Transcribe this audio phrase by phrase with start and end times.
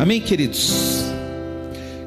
[0.00, 1.04] Amém, queridos?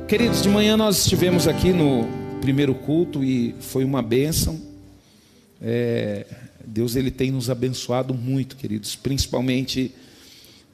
[0.08, 2.08] Queridos, de manhã nós estivemos aqui no
[2.42, 4.59] primeiro culto e foi uma bênção.
[5.62, 6.25] É,
[6.66, 8.95] Deus ele tem nos abençoado muito, queridos.
[8.95, 9.91] Principalmente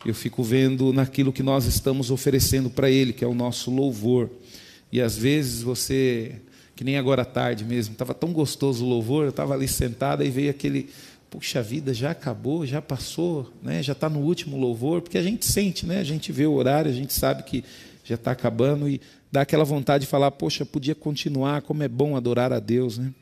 [0.06, 4.30] eu fico vendo naquilo que nós estamos oferecendo para Ele, que é o nosso louvor.
[4.90, 6.38] E às vezes você,
[6.74, 10.24] que nem agora à tarde mesmo, estava tão gostoso o louvor, eu estava ali sentada
[10.24, 10.90] e veio aquele
[11.30, 13.84] puxa vida, já acabou, já passou, né?
[13.84, 16.00] já está no último louvor, porque a gente sente, né?
[16.00, 17.64] a gente vê o horário, a gente sabe que
[18.04, 19.00] já está acabando e
[19.32, 22.98] dá aquela vontade de falar, poxa, podia continuar, como é bom adorar a Deus.
[22.98, 23.14] Né?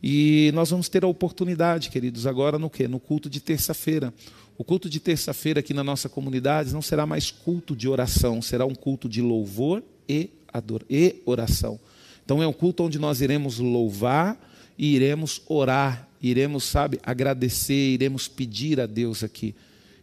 [0.00, 2.86] E nós vamos ter a oportunidade, queridos, agora no quê?
[2.86, 4.14] No culto de terça-feira.
[4.56, 8.64] O culto de terça-feira aqui na nossa comunidade não será mais culto de oração, será
[8.64, 11.80] um culto de louvor e, ador e oração.
[12.24, 14.38] Então é um culto onde nós iremos louvar
[14.78, 19.54] e iremos orar iremos, sabe, agradecer, iremos pedir a Deus aqui.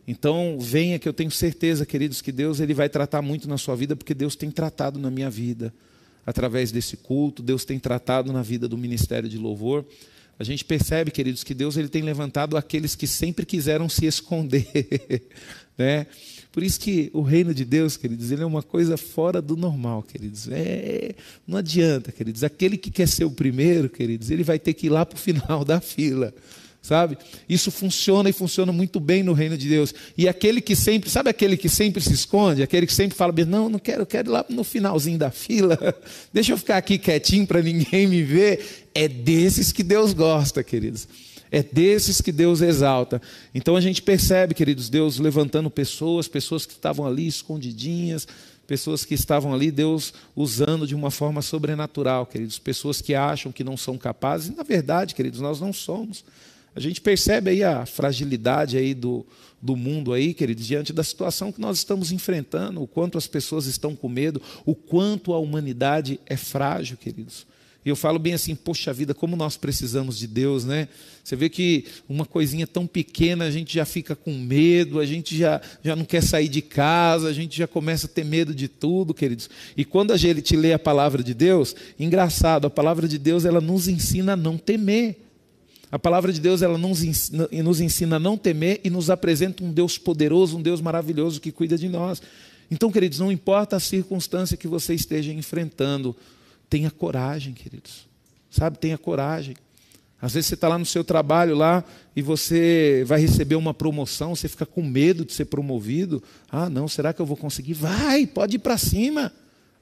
[0.08, 3.76] Então, venha que eu tenho certeza, queridos, que Deus ele vai tratar muito na sua
[3.76, 5.73] vida, porque Deus tem tratado na minha vida
[6.26, 9.86] através desse culto, Deus tem tratado na vida do ministério de louvor.
[10.38, 14.67] A gente percebe, queridos, que Deus ele tem levantado aqueles que sempre quiseram se esconder,
[15.78, 16.08] né?
[16.52, 20.02] Por isso que o reino de Deus, queridos, ele é uma coisa fora do normal,
[20.02, 20.47] queridos.
[20.52, 21.14] É,
[21.47, 22.44] não adianta, queridos.
[22.44, 25.19] Aquele que quer ser o primeiro, queridos, ele vai ter que ir lá para o
[25.19, 26.33] final da fila.
[26.81, 27.17] Sabe?
[27.47, 29.94] Isso funciona e funciona muito bem no reino de Deus.
[30.17, 33.69] E aquele que sempre, sabe aquele que sempre se esconde, aquele que sempre fala, não,
[33.69, 35.78] não quero, quero ir lá no finalzinho da fila,
[36.34, 38.88] deixa eu ficar aqui quietinho para ninguém me ver.
[38.95, 41.08] É desses que Deus gosta, queridos.
[41.52, 43.22] É desses que Deus exalta.
[43.53, 48.28] Então a gente percebe, queridos, Deus levantando pessoas, pessoas que estavam ali escondidinhas,
[48.67, 53.64] pessoas que estavam ali, Deus usando de uma forma sobrenatural, queridos, pessoas que acham que
[53.64, 56.23] não são capazes, e na verdade, queridos, nós não somos.
[56.75, 59.25] A gente percebe aí a fragilidade aí do,
[59.59, 63.66] do mundo aí, queridos, diante da situação que nós estamos enfrentando, o quanto as pessoas
[63.66, 67.47] estão com medo, o quanto a humanidade é frágil, queridos.
[67.85, 70.89] Eu falo bem assim, poxa vida, como nós precisamos de Deus, né?
[71.23, 75.38] Você vê que uma coisinha tão pequena a gente já fica com medo, a gente
[75.38, 78.68] já, já não quer sair de casa, a gente já começa a ter medo de
[78.68, 79.50] tudo, queridos.
[79.78, 83.62] E quando a gente lê a palavra de Deus, engraçado, a palavra de Deus ela
[83.62, 85.16] nos ensina a não temer.
[85.91, 89.63] A palavra de Deus ela nos ensina, nos ensina a não temer e nos apresenta
[89.63, 92.22] um Deus poderoso, um Deus maravilhoso que cuida de nós.
[92.69, 96.16] Então, queridos, não importa a circunstância que você esteja enfrentando,
[96.69, 98.07] Tenha coragem, queridos.
[98.50, 99.56] Sabe, tenha coragem.
[100.22, 101.84] Às vezes você está lá no seu trabalho lá
[102.16, 106.22] e você vai receber uma promoção, você fica com medo de ser promovido.
[106.52, 107.74] Ah, não, será que eu vou conseguir?
[107.74, 109.31] Vai, pode ir para cima.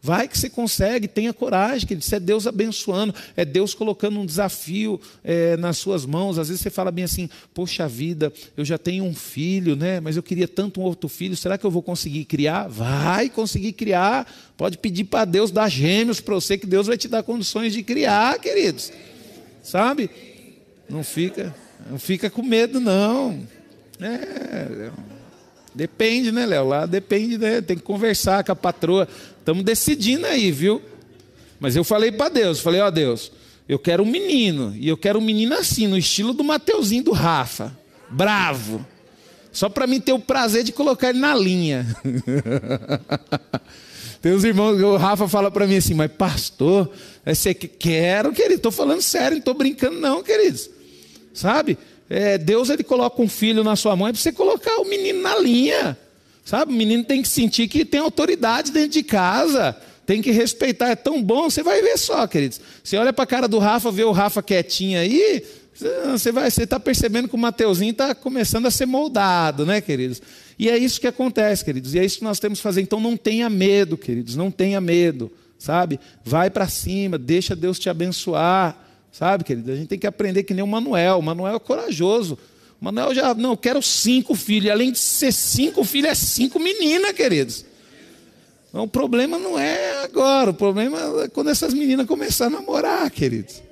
[0.08, 4.26] Vai que você consegue, tenha coragem, que isso é Deus abençoando, é Deus colocando um
[4.26, 6.40] desafio é, nas suas mãos.
[6.40, 10.00] Às vezes você fala bem assim, poxa vida, eu já tenho um filho, né?
[10.00, 12.70] Mas eu queria tanto um outro filho, será que eu vou conseguir criar?
[12.70, 14.26] Vai conseguir criar.
[14.56, 17.84] Pode pedir para Deus dar gêmeos para você, que Deus vai te dar condições de
[17.84, 18.94] criar, queridos.
[19.62, 20.10] Sabe?
[20.90, 21.54] Não fica,
[21.92, 23.46] não fica com medo, não.
[24.00, 24.90] É.
[25.78, 26.68] Depende, né, Léo?
[26.68, 27.62] Lá depende, né?
[27.62, 29.08] Tem que conversar com a patroa.
[29.38, 30.82] Estamos decidindo aí, viu?
[31.60, 33.32] Mas eu falei para Deus, falei, ó oh, Deus,
[33.70, 34.74] eu quero um menino.
[34.76, 37.78] E eu quero um menino assim, no estilo do Mateuzinho do Rafa.
[38.10, 38.84] Bravo.
[39.52, 41.86] Só para mim ter o prazer de colocar ele na linha.
[44.20, 46.92] Tem uns irmãos, o Rafa fala para mim assim, mas pastor,
[47.24, 50.72] você quero, querido, estou falando sério, não estou brincando não, queridos.
[51.36, 51.78] Sabe?
[52.10, 55.38] É, Deus ele coloca um filho na sua mãe para você colocar o menino na
[55.38, 55.98] linha.
[56.46, 56.72] Sabe?
[56.72, 59.76] O menino tem que sentir que tem autoridade dentro de casa.
[60.06, 60.88] Tem que respeitar.
[60.88, 61.50] É tão bom.
[61.50, 62.62] Você vai ver só, queridos.
[62.82, 65.44] Você olha para a cara do Rafa, vê o Rafa quietinho aí.
[66.10, 70.22] Você vai, você está percebendo que o Mateuzinho está começando a ser moldado, né, queridos?
[70.58, 71.94] E é isso que acontece, queridos.
[71.94, 72.82] E é isso que nós temos que fazer.
[72.82, 74.38] Então não tenha medo, queridos.
[74.38, 75.30] Não tenha medo,
[75.60, 76.00] sabe?
[76.24, 77.18] Vai para cima.
[77.18, 78.87] Deixa Deus te abençoar.
[79.18, 79.72] Sabe, querido?
[79.72, 81.18] A gente tem que aprender que nem o Manuel.
[81.18, 82.38] O Manuel é corajoso.
[82.80, 84.66] O Manuel já, não, eu quero cinco filhos.
[84.66, 87.66] E além de ser cinco filhos, é cinco meninas, queridos.
[88.70, 93.10] Então, o problema não é agora, o problema é quando essas meninas começarem a namorar,
[93.10, 93.64] queridos.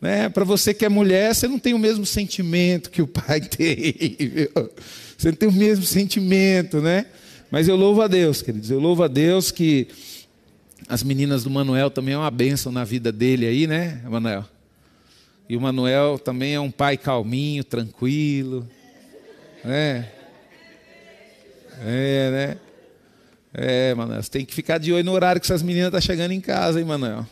[0.00, 0.28] Né?
[0.28, 3.96] Para você que é mulher, você não tem o mesmo sentimento que o pai tem.
[5.18, 7.06] Você não tem o mesmo sentimento, né?
[7.50, 8.70] Mas eu louvo a Deus, queridos.
[8.70, 9.88] Eu louvo a Deus que
[10.86, 14.44] as meninas do Manuel também é uma bênção na vida dele aí, né, Manuel?
[15.48, 18.66] E o Manuel também é um pai calminho, tranquilo.
[19.64, 20.08] Né?
[21.84, 22.58] É, né?
[23.54, 26.06] É, Manuel, você tem que ficar de olho no horário que essas meninas estão tá
[26.06, 27.26] chegando em casa, hein, Manuel?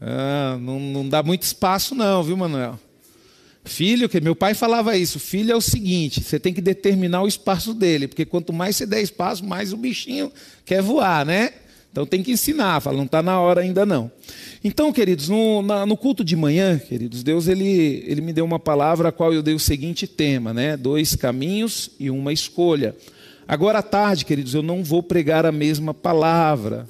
[0.00, 2.78] Ah, não, não dá muito espaço, não, viu, Manuel?
[3.64, 7.26] Filho, que meu pai falava isso, filho é o seguinte, você tem que determinar o
[7.26, 10.30] espaço dele, porque quanto mais você der espaço, mais o bichinho
[10.64, 11.52] quer voar, né?
[11.96, 14.12] Então tem que ensinar, fala, não está na hora ainda não.
[14.62, 18.58] Então, queridos, no, na, no, culto de manhã, queridos, Deus ele, ele me deu uma
[18.58, 20.76] palavra a qual eu dei o seguinte tema, né?
[20.76, 22.94] Dois caminhos e uma escolha.
[23.48, 26.86] Agora à tarde, queridos, eu não vou pregar a mesma palavra.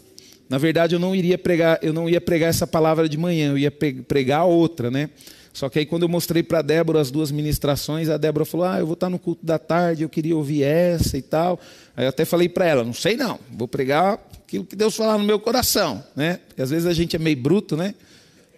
[0.49, 3.59] Na verdade, eu não iria pregar, eu não ia pregar essa palavra de manhã, eu
[3.59, 5.11] ia pregar outra, né?
[5.53, 8.81] Só que aí quando eu mostrei para Débora as duas ministrações, a Débora falou: "Ah,
[8.81, 11.59] eu vou estar no culto da tarde, eu queria ouvir essa e tal".
[11.97, 15.19] Aí eu até falei para ela: "Não sei não, vou pregar aquilo que Deus falar
[15.19, 16.41] no meu coração, né?
[16.47, 17.95] Porque às vezes a gente é meio bruto, né?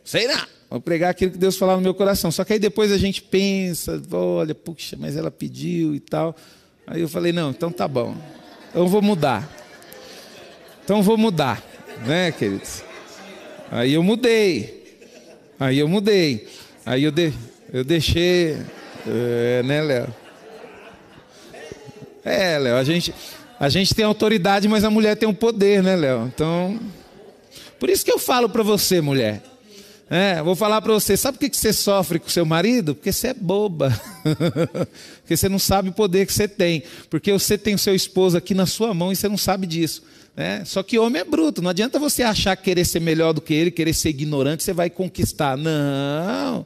[0.04, 2.30] Sei não, vou pregar aquilo que Deus falar no meu coração.
[2.30, 6.36] Só que aí depois a gente pensa, olha, puxa, mas ela pediu e tal.
[6.86, 8.16] Aí eu falei: "Não, então tá bom.
[8.70, 9.48] Então vou mudar.
[10.84, 11.62] Então vou mudar,
[12.06, 12.82] né, queridos?"
[13.70, 14.78] Aí eu mudei.
[15.60, 16.48] Aí eu mudei.
[16.86, 17.32] Aí eu, de,
[17.72, 18.56] eu deixei,
[19.06, 20.14] é, né, Léo?
[22.28, 23.14] É, Léo, a gente,
[23.58, 26.30] a gente tem autoridade, mas a mulher tem um poder, né, Léo?
[26.34, 26.78] Então,
[27.80, 29.42] por isso que eu falo para você, mulher.
[30.10, 32.94] É, vou falar para você, sabe por que você sofre com seu marido?
[32.94, 33.98] Porque você é boba.
[35.20, 36.82] Porque você não sabe o poder que você tem.
[37.10, 40.02] Porque você tem o seu esposo aqui na sua mão e você não sabe disso.
[40.34, 40.62] Né?
[40.64, 41.60] Só que homem é bruto.
[41.60, 44.88] Não adianta você achar querer ser melhor do que ele, querer ser ignorante, você vai
[44.88, 45.58] conquistar.
[45.58, 46.64] Não.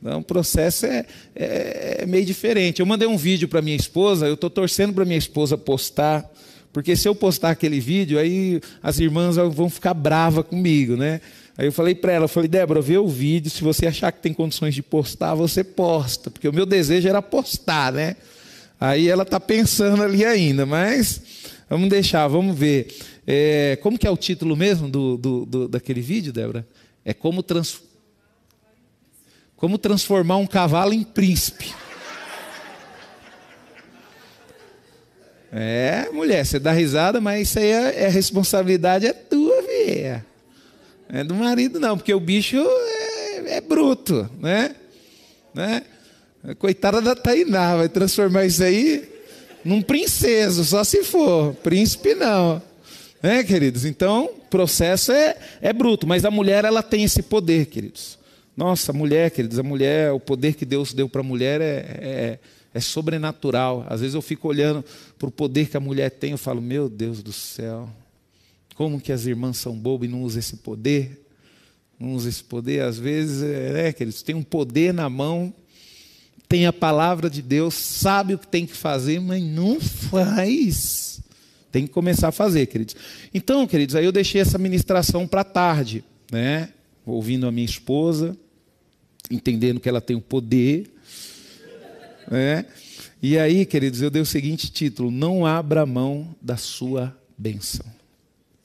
[0.00, 1.04] Então, o processo é,
[1.34, 2.80] é, é meio diferente.
[2.80, 6.28] Eu mandei um vídeo para minha esposa, eu estou torcendo para minha esposa postar,
[6.72, 11.20] porque se eu postar aquele vídeo, aí as irmãs vão ficar bravas comigo, né?
[11.58, 14.22] Aí eu falei para ela, eu falei, Débora, vê o vídeo, se você achar que
[14.22, 18.16] tem condições de postar, você posta, porque o meu desejo era postar, né?
[18.80, 21.20] Aí ela está pensando ali ainda, mas
[21.68, 22.88] vamos deixar, vamos ver.
[23.26, 26.66] É, como que é o título mesmo do, do, do daquele vídeo, Débora?
[27.04, 27.89] É como transformar
[29.60, 31.72] como transformar um cavalo em príncipe.
[35.52, 40.24] É, mulher, você dá risada, mas isso aí é, é responsabilidade é tua, filha.
[41.08, 44.74] É do marido, não, porque o bicho é, é bruto, né?
[45.52, 45.82] né?
[46.58, 49.10] Coitada da Tainá, vai transformar isso aí
[49.62, 51.52] num princeso, só se for.
[51.56, 52.62] Príncipe não.
[53.22, 53.84] Né, queridos?
[53.84, 58.19] Então, o processo é, é bruto, mas a mulher ela tem esse poder, queridos.
[58.60, 62.38] Nossa, mulher, queridos, a mulher, o poder que Deus deu para a mulher é, é,
[62.74, 63.86] é, sobrenatural.
[63.88, 64.84] Às vezes eu fico olhando
[65.18, 67.88] para o poder que a mulher tem, eu falo, meu Deus do céu,
[68.74, 71.26] como que as irmãs são bobas e não usam esse poder?
[71.98, 75.54] Não usam esse poder, às vezes, é, né, queridos, tem um poder na mão,
[76.46, 81.22] tem a palavra de Deus, sabe o que tem que fazer, mas não faz.
[81.72, 82.94] Tem que começar a fazer, queridos.
[83.32, 86.68] Então, queridos, aí eu deixei essa ministração para tarde, né?
[87.06, 88.36] ouvindo a minha esposa,
[89.30, 90.90] entendendo que ela tem o poder.
[92.30, 92.66] Né?
[93.22, 97.86] E aí, queridos, eu dei o seguinte título: Não abra mão da sua bênção.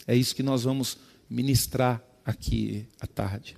[0.08, 0.98] É isso que nós vamos
[1.30, 3.56] ministrar aqui à tarde.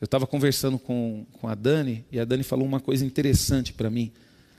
[0.00, 3.88] Eu estava conversando com, com a Dani e a Dani falou uma coisa interessante para
[3.88, 4.12] mim.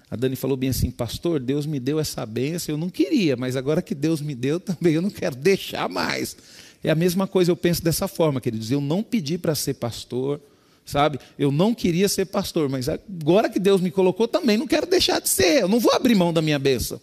[0.10, 3.56] A Dani falou bem assim, pastor, Deus me deu essa bênção, eu não queria, mas
[3.56, 6.38] agora que Deus me deu também, eu não quero deixar mais.
[6.84, 8.72] É a mesma coisa, eu penso dessa forma, queridos.
[8.72, 10.40] Eu não pedi para ser pastor,
[10.86, 11.20] sabe?
[11.38, 15.20] Eu não queria ser pastor, mas agora que Deus me colocou também, não quero deixar
[15.20, 15.64] de ser.
[15.64, 17.02] Eu não vou abrir mão da minha bênção.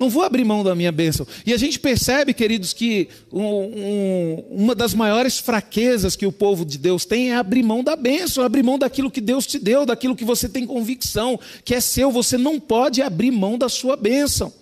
[0.00, 1.26] Não vou abrir mão da minha bênção.
[1.44, 6.64] E a gente percebe, queridos, que um, um, uma das maiores fraquezas que o povo
[6.64, 9.84] de Deus tem é abrir mão da bênção, abrir mão daquilo que Deus te deu,
[9.84, 12.10] daquilo que você tem convicção, que é seu.
[12.10, 14.59] Você não pode abrir mão da sua bênção.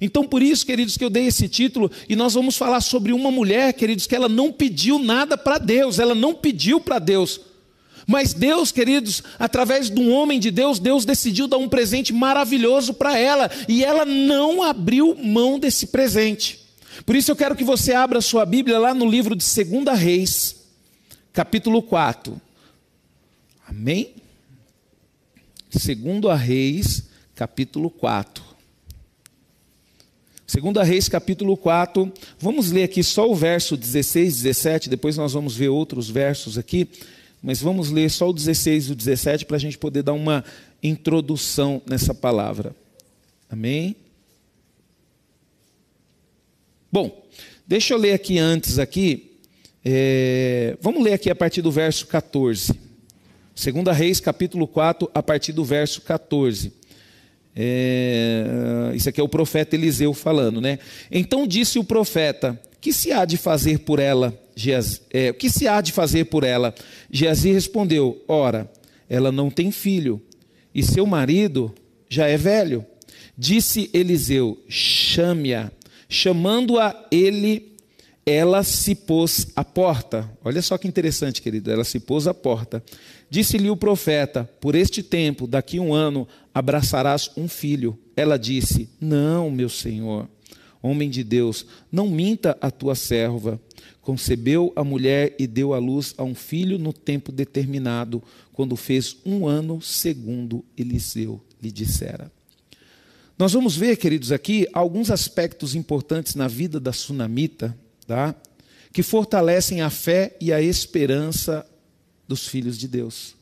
[0.00, 3.30] Então, por isso, queridos, que eu dei esse título, e nós vamos falar sobre uma
[3.30, 7.40] mulher, queridos, que ela não pediu nada para Deus, ela não pediu para Deus.
[8.06, 12.94] Mas Deus, queridos, através de um homem de Deus, Deus decidiu dar um presente maravilhoso
[12.94, 16.60] para ela, e ela não abriu mão desse presente.
[17.04, 20.56] Por isso eu quero que você abra sua Bíblia lá no livro de 2 Reis,
[21.32, 22.40] capítulo 4.
[23.66, 24.14] Amém?
[25.70, 28.47] 2 Reis, capítulo 4.
[30.48, 35.34] Segunda Reis, capítulo 4, vamos ler aqui só o verso 16 e 17, depois nós
[35.34, 36.88] vamos ver outros versos aqui,
[37.42, 40.42] mas vamos ler só o 16 e o 17 para a gente poder dar uma
[40.82, 42.74] introdução nessa palavra.
[43.50, 43.94] Amém?
[46.90, 47.28] Bom,
[47.66, 49.38] deixa eu ler aqui antes aqui,
[49.84, 52.72] é, vamos ler aqui a partir do verso 14.
[53.54, 56.77] Segunda Reis, capítulo 4, a partir do verso 14.
[57.60, 60.78] É, isso aqui é o profeta Eliseu falando, né?
[61.10, 64.32] Então disse o profeta: Que se há de fazer por ela?
[65.12, 66.72] É, que se há de fazer por ela?
[67.10, 68.70] Geazi respondeu: Ora,
[69.10, 70.22] ela não tem filho,
[70.72, 71.74] e seu marido
[72.08, 72.86] já é velho.
[73.36, 75.72] Disse Eliseu: chame-a.
[76.08, 77.76] Chamando-a ele,
[78.24, 80.30] ela se pôs à porta.
[80.44, 81.70] Olha só que interessante, querido.
[81.70, 82.82] Ela se pôs à porta.
[83.30, 86.26] Disse-lhe o profeta: Por este tempo, daqui um ano,
[86.58, 87.98] abraçarás um filho.
[88.16, 90.28] Ela disse: Não, meu senhor.
[90.80, 93.60] Homem de Deus, não minta a tua serva.
[94.00, 98.22] Concebeu a mulher e deu à luz a um filho no tempo determinado,
[98.52, 102.30] quando fez um ano, segundo Eliseu lhe dissera.
[103.36, 108.34] Nós vamos ver, queridos, aqui alguns aspectos importantes na vida da sunamita, tá?
[108.92, 111.64] que fortalecem a fé e a esperança
[112.26, 113.37] dos filhos de Deus.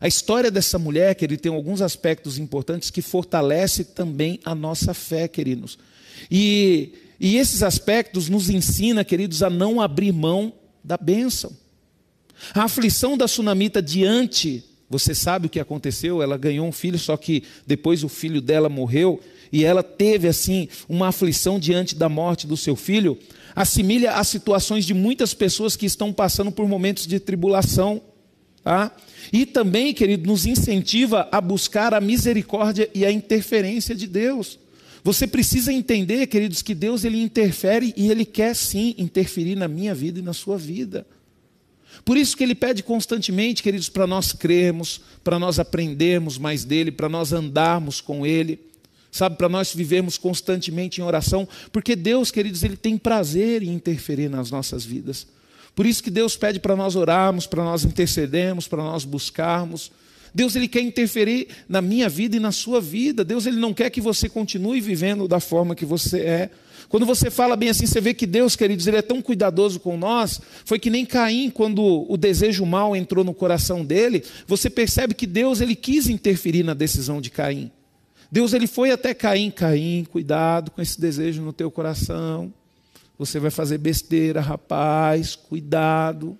[0.00, 5.26] A história dessa mulher, querido, tem alguns aspectos importantes que fortalece também a nossa fé,
[5.26, 5.78] queridos.
[6.30, 10.52] E, e esses aspectos nos ensina, queridos, a não abrir mão
[10.84, 11.50] da bênção.
[12.54, 16.22] A aflição da sunamita diante você sabe o que aconteceu?
[16.22, 19.20] Ela ganhou um filho, só que depois o filho dela morreu
[19.52, 23.18] e ela teve assim uma aflição diante da morte do seu filho.
[23.54, 28.00] Assimilha as situações de muitas pessoas que estão passando por momentos de tribulação,
[28.62, 28.94] tá?
[29.32, 34.58] E também, querido, nos incentiva a buscar a misericórdia e a interferência de Deus.
[35.02, 39.94] Você precisa entender, queridos, que Deus ele interfere e ele quer sim interferir na minha
[39.94, 41.06] vida e na sua vida.
[42.04, 46.90] Por isso que ele pede constantemente, queridos, para nós crermos, para nós aprendermos mais dele,
[46.90, 48.60] para nós andarmos com ele,
[49.10, 54.28] sabe, para nós vivermos constantemente em oração, porque Deus, queridos, ele tem prazer em interferir
[54.28, 55.26] nas nossas vidas.
[55.76, 59.92] Por isso que Deus pede para nós orarmos, para nós intercedermos, para nós buscarmos.
[60.34, 63.22] Deus ele quer interferir na minha vida e na sua vida.
[63.22, 66.50] Deus ele não quer que você continue vivendo da forma que você é.
[66.88, 69.98] Quando você fala bem assim, você vê que Deus, queridos, Ele é tão cuidadoso com
[69.98, 70.40] nós.
[70.64, 75.26] Foi que nem Caim, quando o desejo mal entrou no coração dele, você percebe que
[75.26, 77.70] Deus ele quis interferir na decisão de Caim.
[78.30, 82.52] Deus ele foi até Caim, Caim, cuidado com esse desejo no teu coração.
[83.18, 86.38] Você vai fazer besteira, rapaz, cuidado.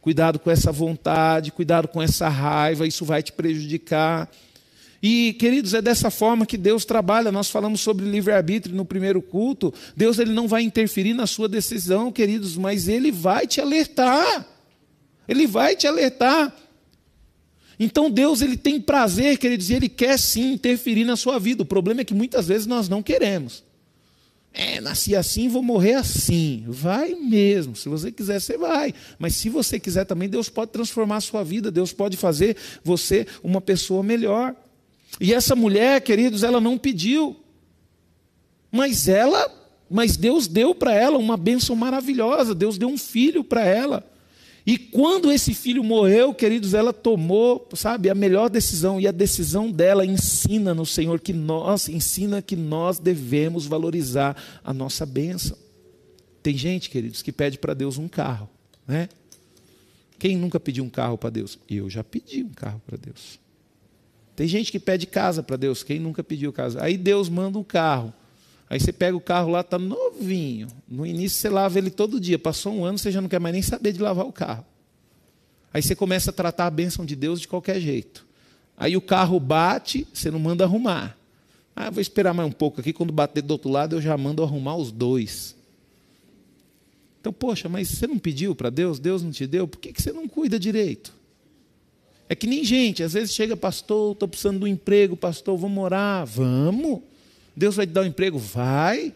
[0.00, 4.30] Cuidado com essa vontade, cuidado com essa raiva, isso vai te prejudicar.
[5.02, 7.32] E, queridos, é dessa forma que Deus trabalha.
[7.32, 9.72] Nós falamos sobre livre-arbítrio no primeiro culto.
[9.96, 14.46] Deus ele não vai interferir na sua decisão, queridos, mas ele vai te alertar.
[15.28, 16.54] Ele vai te alertar.
[17.78, 21.62] Então Deus ele tem prazer, queridos, e ele quer sim interferir na sua vida.
[21.62, 23.62] O problema é que muitas vezes nós não queremos.
[24.56, 26.64] É, nasci assim, vou morrer assim.
[26.68, 27.74] Vai mesmo.
[27.74, 28.94] Se você quiser, você vai.
[29.18, 31.72] Mas se você quiser também, Deus pode transformar a sua vida.
[31.72, 34.54] Deus pode fazer você uma pessoa melhor.
[35.20, 37.34] E essa mulher, queridos, ela não pediu.
[38.70, 39.52] Mas ela,
[39.90, 42.54] mas Deus deu para ela uma bênção maravilhosa.
[42.54, 44.08] Deus deu um filho para ela.
[44.66, 48.98] E quando esse filho morreu, queridos, ela tomou, sabe, a melhor decisão.
[48.98, 54.72] E a decisão dela ensina no Senhor que nós, ensina que nós devemos valorizar a
[54.72, 55.58] nossa bênção.
[56.42, 58.48] Tem gente, queridos, que pede para Deus um carro,
[58.86, 59.08] né?
[60.18, 61.58] Quem nunca pediu um carro para Deus?
[61.68, 63.38] Eu já pedi um carro para Deus.
[64.34, 66.82] Tem gente que pede casa para Deus, quem nunca pediu casa?
[66.82, 68.12] Aí Deus manda um carro.
[68.74, 70.66] Aí você pega o carro lá, está novinho.
[70.88, 72.36] No início você lava ele todo dia.
[72.36, 74.66] Passou um ano, você já não quer mais nem saber de lavar o carro.
[75.72, 78.26] Aí você começa a tratar a bênção de Deus de qualquer jeito.
[78.76, 81.16] Aí o carro bate, você não manda arrumar.
[81.76, 84.42] Ah, vou esperar mais um pouco aqui, quando bater do outro lado, eu já mando
[84.42, 85.54] arrumar os dois.
[87.20, 90.02] Então, poxa, mas você não pediu para Deus, Deus não te deu, por que, que
[90.02, 91.14] você não cuida direito?
[92.28, 95.84] É que nem gente, às vezes chega, pastor, estou precisando de um emprego, pastor, vamos
[95.84, 96.26] orar.
[96.26, 97.13] Vamos.
[97.56, 98.38] Deus vai te dar um emprego?
[98.38, 99.14] Vai.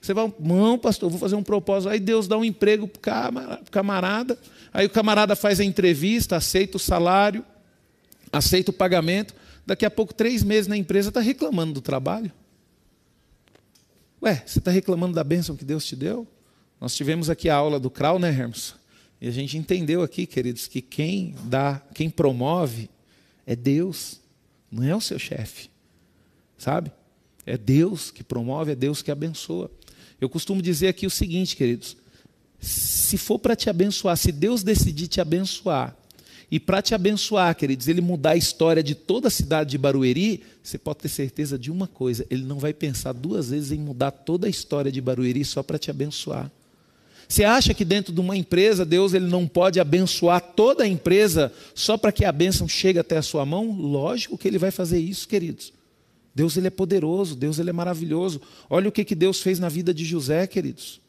[0.00, 1.88] Você vai, não, pastor, vou fazer um propósito.
[1.88, 3.30] Aí Deus dá um emprego para
[3.62, 4.38] o camarada.
[4.72, 7.44] Aí o camarada faz a entrevista, aceita o salário,
[8.30, 9.34] aceita o pagamento.
[9.66, 12.30] Daqui a pouco, três meses na empresa, está reclamando do trabalho.
[14.22, 16.26] Ué, você está reclamando da bênção que Deus te deu?
[16.80, 18.74] Nós tivemos aqui a aula do Krau, né, Hermes?
[19.20, 22.90] E a gente entendeu aqui, queridos, que quem dá, quem promove
[23.46, 24.20] é Deus,
[24.70, 25.70] não é o seu chefe.
[26.58, 26.92] Sabe?
[27.46, 29.70] É Deus que promove, é Deus que abençoa.
[30.20, 31.96] Eu costumo dizer aqui o seguinte, queridos:
[32.60, 35.96] se for para te abençoar, se Deus decidir te abençoar,
[36.50, 40.42] e para te abençoar, queridos, ele mudar a história de toda a cidade de Barueri,
[40.62, 44.10] você pode ter certeza de uma coisa: ele não vai pensar duas vezes em mudar
[44.10, 46.50] toda a história de Barueri só para te abençoar.
[47.26, 51.52] Você acha que dentro de uma empresa Deus ele não pode abençoar toda a empresa
[51.74, 53.72] só para que a bênção chegue até a sua mão?
[53.72, 55.72] Lógico que ele vai fazer isso, queridos.
[56.34, 58.40] Deus ele é poderoso, Deus ele é maravilhoso.
[58.68, 61.00] Olha o que, que Deus fez na vida de José, queridos.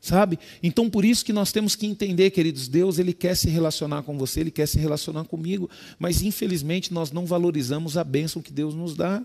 [0.00, 0.38] Sabe?
[0.62, 4.16] Então por isso que nós temos que entender, queridos, Deus ele quer se relacionar com
[4.16, 8.74] você, ele quer se relacionar comigo, mas infelizmente nós não valorizamos a bênção que Deus
[8.74, 9.22] nos dá.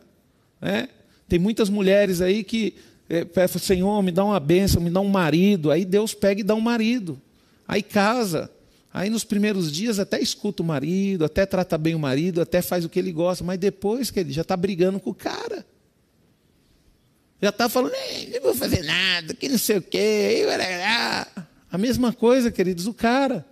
[0.61, 0.87] É?
[1.27, 2.75] Tem muitas mulheres aí que
[3.09, 5.69] é, Senhor, me dá uma bênção, me dá um marido.
[5.69, 7.21] Aí Deus pega e dá um marido.
[7.67, 8.49] Aí casa.
[8.93, 12.85] Aí nos primeiros dias até escuta o marido, até trata bem o marido, até faz
[12.85, 15.65] o que ele gosta, mas depois que ele já está brigando com o cara.
[17.41, 17.93] Já está falando,
[18.31, 20.45] não vou fazer nada, que não sei o quê.
[21.71, 23.43] A mesma coisa, queridos, o cara.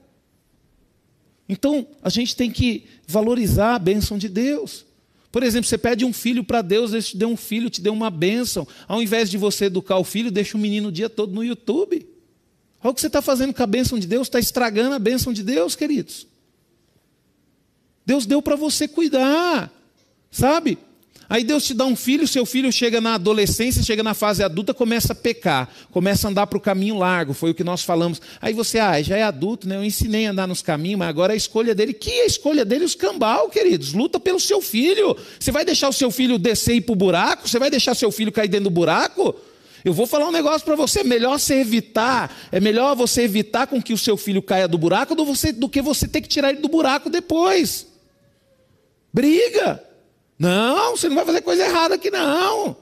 [1.50, 4.86] Então, a gente tem que valorizar a bênção de Deus.
[5.32, 7.94] Por exemplo, você pede um filho para Deus, Deus te deu um filho, te deu
[7.94, 8.68] uma bênção.
[8.88, 12.11] Ao invés de você educar o filho, deixa o menino o dia todo no YouTube.
[12.84, 15.32] Olha o que você está fazendo com a bênção de Deus, está estragando a bênção
[15.32, 16.28] de Deus, queridos.
[18.06, 19.72] Deus deu para você cuidar,
[20.32, 20.78] sabe?
[21.32, 24.74] Aí Deus te dá um filho, seu filho chega na adolescência, chega na fase adulta,
[24.74, 28.20] começa a pecar, começa a andar para o caminho largo, foi o que nós falamos.
[28.42, 29.78] Aí você, ah, já é adulto, né?
[29.78, 31.94] Eu ensinei a andar nos caminhos, mas agora a escolha dele.
[31.94, 32.84] Que é a escolha dele?
[32.84, 33.94] Os cambal, queridos.
[33.94, 35.16] Luta pelo seu filho.
[35.40, 37.48] Você vai deixar o seu filho descer e ir para o buraco?
[37.48, 39.34] Você vai deixar seu filho cair dentro do buraco?
[39.84, 43.82] Eu vou falar um negócio para você, melhor você evitar, é melhor você evitar com
[43.82, 46.50] que o seu filho caia do buraco do, você, do que você ter que tirar
[46.50, 47.88] ele do buraco depois.
[49.14, 49.84] Briga.
[50.38, 52.76] Não, você não vai fazer coisa errada aqui, não.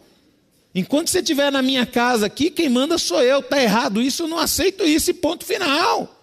[0.73, 3.39] Enquanto você estiver na minha casa aqui, quem manda sou eu.
[3.39, 6.15] Está errado isso, eu não aceito isso, e ponto final.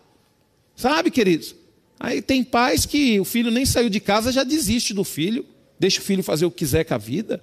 [0.76, 1.54] Sabe, queridos?
[1.98, 5.44] Aí tem pais que o filho nem saiu de casa, já desiste do filho,
[5.78, 7.42] deixa o filho fazer o que quiser com a vida.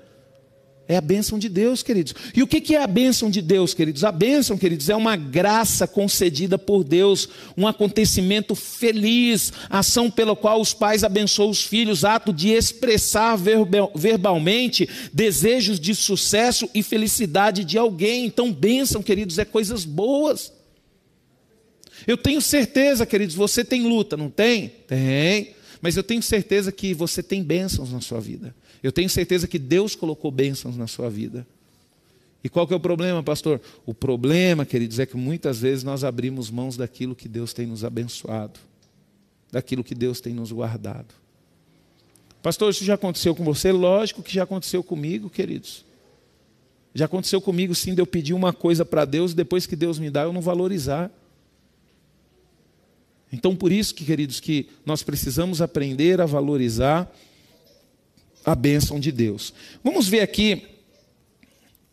[0.85, 2.13] É a bênção de Deus, queridos.
[2.35, 4.03] E o que é a bênção de Deus, queridos?
[4.03, 10.59] A bênção, queridos, é uma graça concedida por Deus, um acontecimento feliz, ação pela qual
[10.59, 13.37] os pais abençoam os filhos, ato de expressar
[13.95, 18.25] verbalmente desejos de sucesso e felicidade de alguém.
[18.25, 20.51] Então, bênção, queridos, é coisas boas.
[22.05, 24.67] Eu tenho certeza, queridos, você tem luta, não tem?
[24.85, 25.55] Tem.
[25.81, 28.53] Mas eu tenho certeza que você tem bênçãos na sua vida.
[28.83, 31.47] Eu tenho certeza que Deus colocou bênçãos na sua vida.
[32.43, 33.61] E qual que é o problema, pastor?
[33.85, 37.85] O problema, queridos, é que muitas vezes nós abrimos mãos daquilo que Deus tem nos
[37.85, 38.59] abençoado,
[39.49, 41.15] daquilo que Deus tem nos guardado.
[42.41, 43.71] Pastor, isso já aconteceu com você?
[43.71, 45.85] Lógico que já aconteceu comigo, queridos.
[46.93, 49.97] Já aconteceu comigo sim de eu pedir uma coisa para Deus e depois que Deus
[49.97, 51.09] me dá eu não valorizar.
[53.31, 57.09] Então por isso que, queridos, que nós precisamos aprender a valorizar
[58.45, 59.53] a bênção de Deus.
[59.83, 60.63] Vamos ver aqui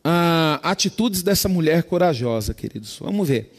[0.02, 2.98] ah, atitudes dessa mulher corajosa, queridos.
[2.98, 3.52] Vamos ver.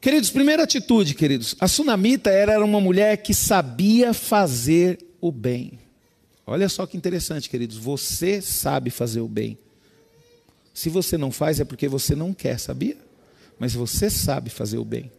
[0.00, 1.54] Queridos, primeira atitude, queridos.
[1.60, 5.78] A sunamita era uma mulher que sabia fazer o bem.
[6.44, 7.76] Olha só que interessante, queridos.
[7.76, 9.56] Você sabe fazer o bem.
[10.74, 12.96] Se você não faz, é porque você não quer, sabia?
[13.58, 15.10] Mas você sabe fazer o bem.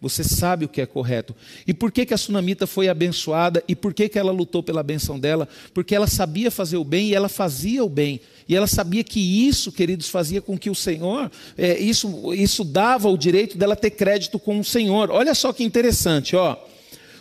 [0.00, 1.34] Você sabe o que é correto.
[1.66, 3.64] E por que, que a sunamita foi abençoada?
[3.66, 5.48] E por que, que ela lutou pela benção dela?
[5.72, 8.20] Porque ela sabia fazer o bem e ela fazia o bem.
[8.48, 13.08] E ela sabia que isso, queridos, fazia com que o Senhor, é, isso, isso dava
[13.08, 15.10] o direito dela ter crédito com o Senhor.
[15.10, 16.56] Olha só que interessante, ó.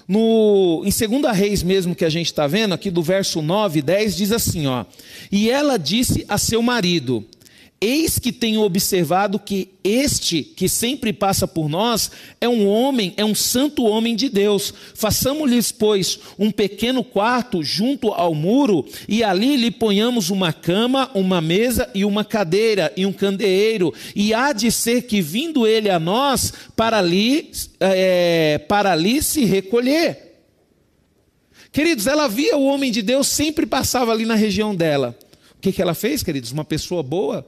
[0.08, 3.82] No, em 2 Reis mesmo que a gente está vendo, aqui do verso 9 e
[3.82, 4.86] 10, diz assim: ó,
[5.32, 7.26] E ela disse a seu marido:
[7.80, 12.10] Eis que tenho observado que este que sempre passa por nós
[12.40, 14.74] é um homem, é um santo homem de Deus.
[14.94, 21.42] Façamos-lhes, pois, um pequeno quarto junto ao muro, e ali lhe ponhamos uma cama, uma
[21.42, 23.94] mesa e uma cadeira e um candeeiro.
[24.16, 29.44] E há de ser que, vindo ele a nós, para ali, é, para ali se
[29.44, 30.38] recolher.
[31.74, 35.14] Queridos, ela via o homem de Deus, sempre passava ali na região dela.
[35.58, 36.54] O que, que ela fez, queridos?
[36.54, 37.46] Uma pessoa boa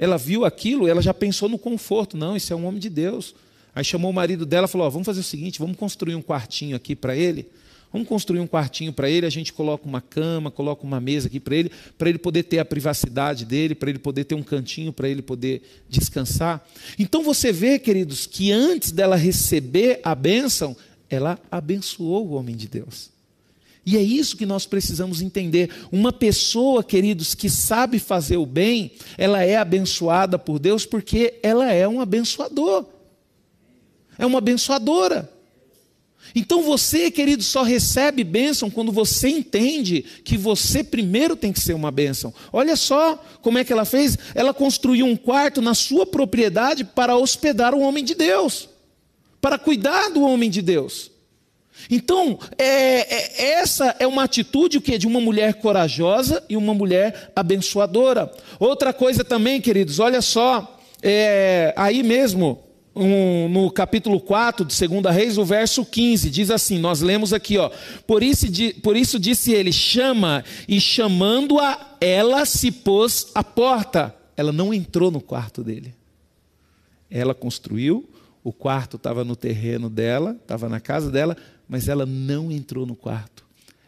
[0.00, 2.16] ela viu aquilo, ela já pensou no conforto.
[2.16, 3.34] Não, isso é um homem de Deus.
[3.74, 6.22] Aí chamou o marido dela e falou: oh, vamos fazer o seguinte, vamos construir um
[6.22, 7.46] quartinho aqui para ele.
[7.92, 11.40] Vamos construir um quartinho para ele, a gente coloca uma cama, coloca uma mesa aqui
[11.40, 14.92] para ele, para ele poder ter a privacidade dele, para ele poder ter um cantinho
[14.92, 16.64] para ele poder descansar.
[16.98, 20.74] Então você vê, queridos, que antes dela receber a bênção,
[21.10, 23.10] ela abençoou o homem de Deus.
[23.84, 25.70] E é isso que nós precisamos entender.
[25.90, 31.72] Uma pessoa, queridos, que sabe fazer o bem, ela é abençoada por Deus porque ela
[31.72, 32.84] é um abençoador.
[34.18, 35.30] É uma abençoadora.
[36.34, 41.74] Então você, querido, só recebe bênção quando você entende que você primeiro tem que ser
[41.74, 42.32] uma bênção.
[42.52, 44.16] Olha só como é que ela fez.
[44.34, 48.68] Ela construiu um quarto na sua propriedade para hospedar o homem de Deus,
[49.40, 51.10] para cuidar do homem de Deus.
[51.90, 56.72] Então, é, é, essa é uma atitude o que de uma mulher corajosa e uma
[56.72, 58.30] mulher abençoadora.
[58.58, 62.62] Outra coisa também, queridos, olha só, é, aí mesmo
[62.94, 67.58] um, no capítulo 4 de 2 Reis, o verso 15, diz assim: nós lemos aqui,
[67.58, 67.70] ó.
[68.06, 68.46] Por isso,
[68.82, 74.14] por isso disse ele: chama, e chamando-a, ela se pôs à porta.
[74.36, 75.94] Ela não entrou no quarto dele.
[77.10, 78.08] Ela construiu,
[78.42, 81.36] o quarto estava no terreno dela, estava na casa dela,
[81.70, 83.46] mas ela não entrou no quarto.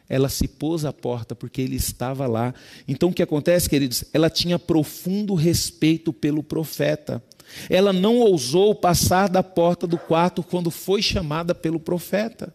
[0.08, 2.54] Ela se pôs à porta porque ele estava lá.
[2.86, 4.04] Então o que acontece, queridos?
[4.12, 7.20] Ela tinha profundo respeito pelo profeta.
[7.68, 12.54] Ela não ousou passar da porta do quarto quando foi chamada pelo profeta.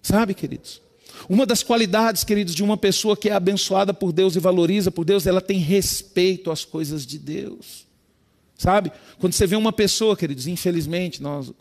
[0.00, 0.80] Sabe, queridos?
[1.28, 5.04] Uma das qualidades, queridos, de uma pessoa que é abençoada por Deus e valoriza por
[5.04, 7.85] Deus, ela tem respeito às coisas de Deus.
[8.58, 8.90] Sabe?
[9.18, 11.52] Quando você vê uma pessoa, queridos, infelizmente, nós,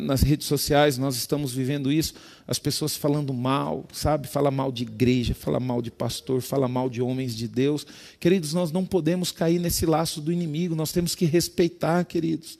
[0.00, 2.14] nas redes sociais nós estamos vivendo isso,
[2.48, 4.26] as pessoas falando mal, sabe?
[4.26, 7.86] Fala mal de igreja, fala mal de pastor, fala mal de homens de Deus.
[8.18, 12.58] Queridos, nós não podemos cair nesse laço do inimigo, nós temos que respeitar, queridos.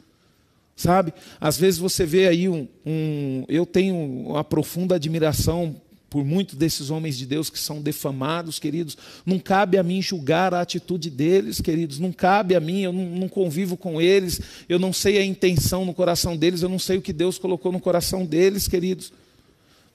[0.77, 1.15] Sabe?
[1.41, 5.81] Às vezes você vê aí um, um eu tenho uma profunda admiração
[6.15, 8.97] por muitos desses homens de Deus que são defamados, queridos.
[9.27, 11.99] Não cabe a mim julgar a atitude deles, queridos.
[11.99, 15.85] Não cabe a mim, eu não, não, convivo com eles, eu não sei a intenção
[15.85, 19.13] no coração deles, eu não sei o que Deus colocou no coração deles, queridos.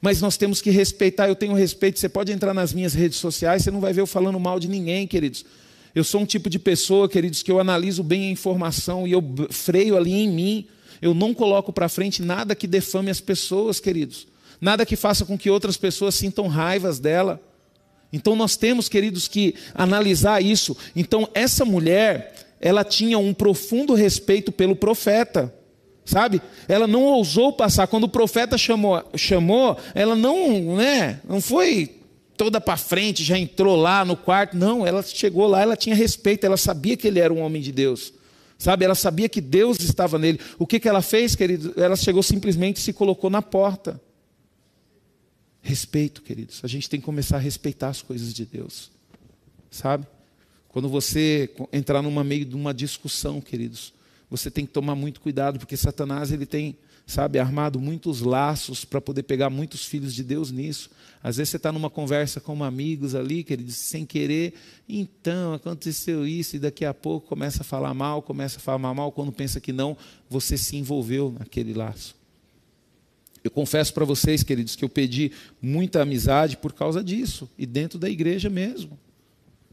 [0.01, 1.97] Mas nós temos que respeitar, eu tenho respeito.
[1.97, 4.67] Você pode entrar nas minhas redes sociais, você não vai ver eu falando mal de
[4.67, 5.45] ninguém, queridos.
[5.95, 9.23] Eu sou um tipo de pessoa, queridos, que eu analiso bem a informação e eu
[9.51, 10.67] freio ali em mim.
[11.01, 14.27] Eu não coloco para frente nada que defame as pessoas, queridos
[14.59, 17.41] nada que faça com que outras pessoas sintam raivas dela.
[18.11, 20.75] Então nós temos, queridos, que analisar isso.
[20.95, 25.53] Então essa mulher, ela tinha um profundo respeito pelo profeta.
[26.05, 26.41] Sabe?
[26.67, 31.99] Ela não ousou passar quando o profeta chamou, chamou, ela não, né, não foi
[32.35, 34.57] toda para frente, já entrou lá no quarto.
[34.57, 37.71] Não, ela chegou lá, ela tinha respeito, ela sabia que ele era um homem de
[37.71, 38.11] Deus.
[38.57, 38.85] Sabe?
[38.85, 40.39] Ela sabia que Deus estava nele.
[40.57, 41.73] O que, que ela fez, querido?
[41.77, 44.01] Ela chegou simplesmente e se colocou na porta.
[45.61, 46.61] Respeito, queridos.
[46.63, 48.91] A gente tem que começar a respeitar as coisas de Deus.
[49.69, 50.07] Sabe?
[50.69, 53.93] Quando você entrar numa meio de uma discussão, queridos,
[54.29, 59.01] você tem que tomar muito cuidado, porque Satanás ele tem, sabe, armado muitos laços para
[59.01, 60.91] poder pegar muitos filhos de Deus nisso.
[61.23, 64.53] Às vezes você está numa conversa com amigos ali, queridos, sem querer,
[64.87, 69.11] então aconteceu isso, e daqui a pouco começa a falar mal, começa a falar mal,
[69.11, 69.97] quando pensa que não,
[70.29, 72.18] você se envolveu naquele laço.
[73.43, 77.97] Eu confesso para vocês, queridos, que eu pedi muita amizade por causa disso, e dentro
[77.97, 78.97] da igreja mesmo.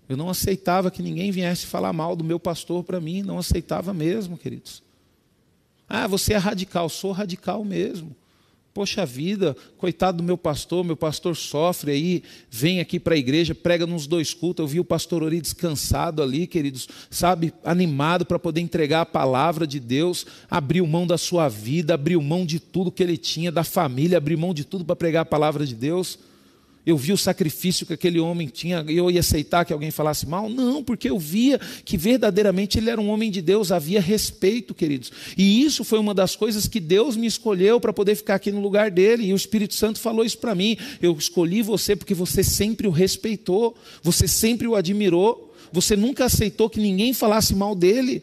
[0.08, 3.92] Eu não aceitava que ninguém viesse falar mal do meu pastor para mim, não aceitava
[3.92, 4.82] mesmo, queridos.
[5.88, 8.14] Ah, você é radical, sou radical mesmo.
[8.76, 13.54] Poxa vida, coitado do meu pastor, meu pastor sofre aí, vem aqui para a igreja,
[13.54, 14.62] prega nos dois cultos.
[14.62, 19.66] Eu vi o pastor Ori descansado ali, queridos, sabe, animado para poder entregar a palavra
[19.66, 23.64] de Deus, abriu mão da sua vida, abriu mão de tudo que ele tinha, da
[23.64, 26.18] família, abriu mão de tudo para pregar a palavra de Deus
[26.86, 30.48] eu vi o sacrifício que aquele homem tinha, eu ia aceitar que alguém falasse mal?
[30.48, 35.10] Não, porque eu via que verdadeiramente ele era um homem de Deus, havia respeito, queridos.
[35.36, 38.60] E isso foi uma das coisas que Deus me escolheu para poder ficar aqui no
[38.60, 40.76] lugar dele, e o Espírito Santo falou isso para mim.
[41.02, 46.70] Eu escolhi você porque você sempre o respeitou, você sempre o admirou, você nunca aceitou
[46.70, 48.22] que ninguém falasse mal dele.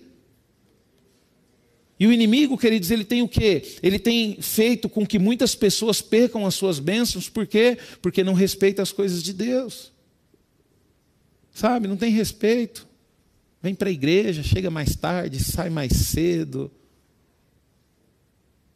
[2.03, 3.63] E o inimigo, queridos, ele tem o quê?
[3.81, 7.77] Ele tem feito com que muitas pessoas percam as suas bênçãos, por quê?
[8.01, 9.89] Porque não respeita as coisas de Deus.
[11.53, 12.85] Sabe, não tem respeito.
[13.61, 16.69] Vem para a igreja, chega mais tarde, sai mais cedo.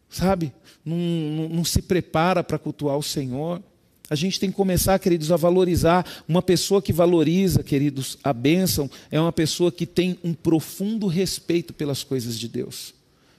[0.08, 0.54] Sabe,
[0.86, 3.62] não, não, não se prepara para cultuar o Senhor.
[4.10, 6.24] A gente tem que começar, queridos, a valorizar.
[6.30, 11.74] Uma pessoa que valoriza, queridos, a bênção, é uma pessoa que tem um profundo respeito
[11.74, 12.96] pelas coisas de Deus.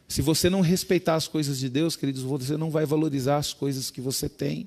[0.08, 3.90] Se você não respeitar as coisas de Deus, queridos, você não vai valorizar as coisas
[3.90, 4.66] que você tem.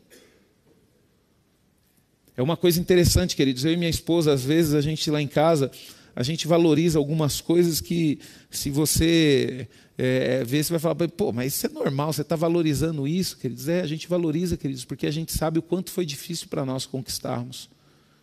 [2.37, 3.65] É uma coisa interessante, queridos.
[3.65, 5.71] Eu e minha esposa, às vezes, a gente lá em casa,
[6.15, 8.19] a gente valoriza algumas coisas que,
[8.51, 13.07] se você é, ver, você vai falar, pô, mas isso é normal, você está valorizando
[13.07, 13.67] isso, queridos.
[13.67, 16.85] É, a gente valoriza, queridos, porque a gente sabe o quanto foi difícil para nós
[16.85, 17.69] conquistarmos.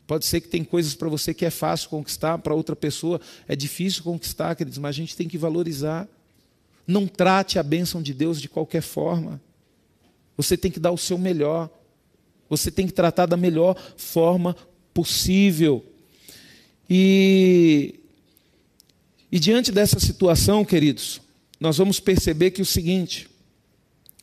[0.06, 3.54] Pode ser que tem coisas para você que é fácil conquistar, para outra pessoa é
[3.54, 6.08] difícil conquistar, queridos, mas a gente tem que valorizar.
[6.88, 9.38] Não trate a bênção de Deus de qualquer forma.
[10.38, 11.68] Você tem que dar o seu melhor.
[12.48, 14.56] Você tem que tratar da melhor forma
[14.94, 15.84] possível.
[16.88, 18.00] E,
[19.30, 21.20] e diante dessa situação, queridos,
[21.60, 23.28] nós vamos perceber que o seguinte: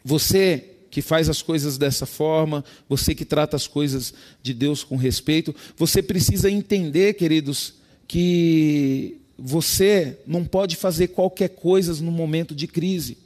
[0.04, 4.96] você que faz as coisas dessa forma, você que trata as coisas de Deus com
[4.96, 7.76] respeito, você precisa entender, queridos,
[8.08, 13.18] que você não pode fazer qualquer coisa no momento de crise.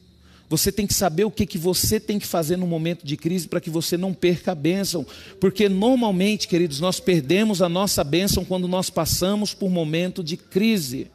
[0.50, 3.48] Você tem que saber o que, que você tem que fazer no momento de crise
[3.48, 5.06] para que você não perca a bênção.
[5.40, 11.08] Porque normalmente, queridos, nós perdemos a nossa bênção quando nós passamos por momento de crise.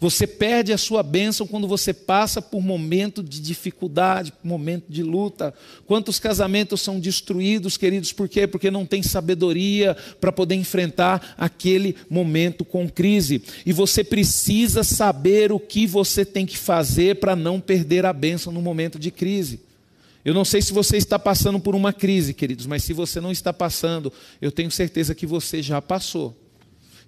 [0.00, 5.54] Você perde a sua bênção quando você passa por momento de dificuldade, momento de luta.
[5.86, 8.46] Quantos casamentos são destruídos, queridos, por quê?
[8.46, 13.42] Porque não tem sabedoria para poder enfrentar aquele momento com crise.
[13.64, 18.52] E você precisa saber o que você tem que fazer para não perder a bênção
[18.52, 19.60] no momento de crise.
[20.24, 23.30] Eu não sei se você está passando por uma crise, queridos, mas se você não
[23.30, 26.34] está passando, eu tenho certeza que você já passou.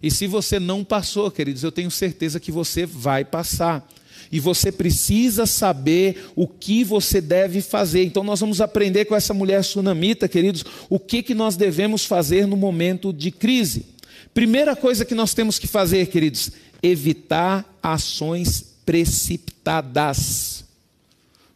[0.03, 3.87] E se você não passou, queridos, eu tenho certeza que você vai passar.
[4.31, 8.05] E você precisa saber o que você deve fazer.
[8.05, 12.47] Então, nós vamos aprender com essa mulher sunamita, queridos, o que, que nós devemos fazer
[12.47, 13.87] no momento de crise.
[14.35, 16.51] Primeira coisa que nós temos que fazer, queridos,
[16.83, 20.65] evitar ações precipitadas.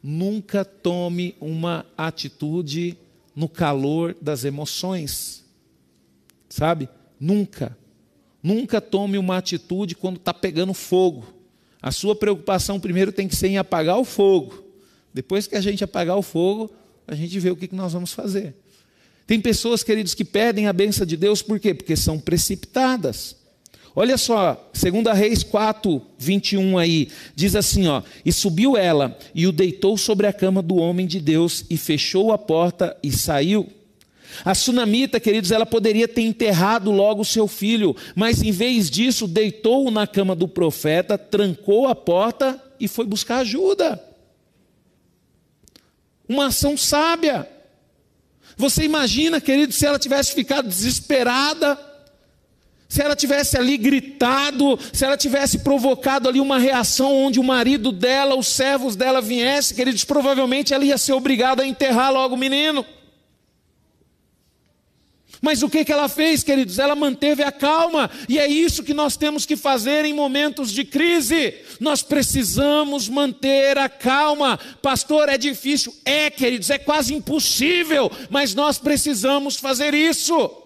[0.02, 2.96] Nunca tome uma atitude
[3.36, 5.44] no calor das emoções,
[6.48, 6.88] sabe?
[7.18, 7.76] Nunca.
[8.42, 11.24] Nunca tome uma atitude quando está pegando fogo.
[11.82, 14.64] A sua preocupação primeiro tem que ser em apagar o fogo.
[15.12, 16.70] Depois que a gente apagar o fogo,
[17.06, 18.54] a gente vê o que nós vamos fazer.
[19.26, 21.72] Tem pessoas, queridos, que perdem a benção de Deus, por quê?
[21.74, 23.36] Porque são precipitadas.
[23.94, 29.52] Olha só, 2 Reis 4, 21 aí, diz assim: ó, e subiu ela, e o
[29.52, 33.68] deitou sobre a cama do homem de Deus, e fechou a porta e saiu.
[34.44, 39.90] A sunamita, queridos, ela poderia ter enterrado logo seu filho, mas em vez disso, deitou-o
[39.90, 44.02] na cama do profeta, trancou a porta e foi buscar ajuda.
[46.28, 47.48] Uma ação sábia.
[48.56, 51.78] Você imagina, querido, se ela tivesse ficado desesperada,
[52.90, 57.92] se ela tivesse ali gritado, se ela tivesse provocado ali uma reação onde o marido
[57.92, 62.38] dela, os servos dela viessem, queridos, provavelmente ela ia ser obrigada a enterrar logo o
[62.38, 62.84] menino.
[65.40, 66.78] Mas o que, que ela fez, queridos?
[66.78, 70.84] Ela manteve a calma, e é isso que nós temos que fazer em momentos de
[70.84, 71.54] crise.
[71.80, 74.58] Nós precisamos manter a calma.
[74.82, 75.94] Pastor, é difícil?
[76.04, 80.60] É, queridos, é quase impossível, mas nós precisamos fazer isso.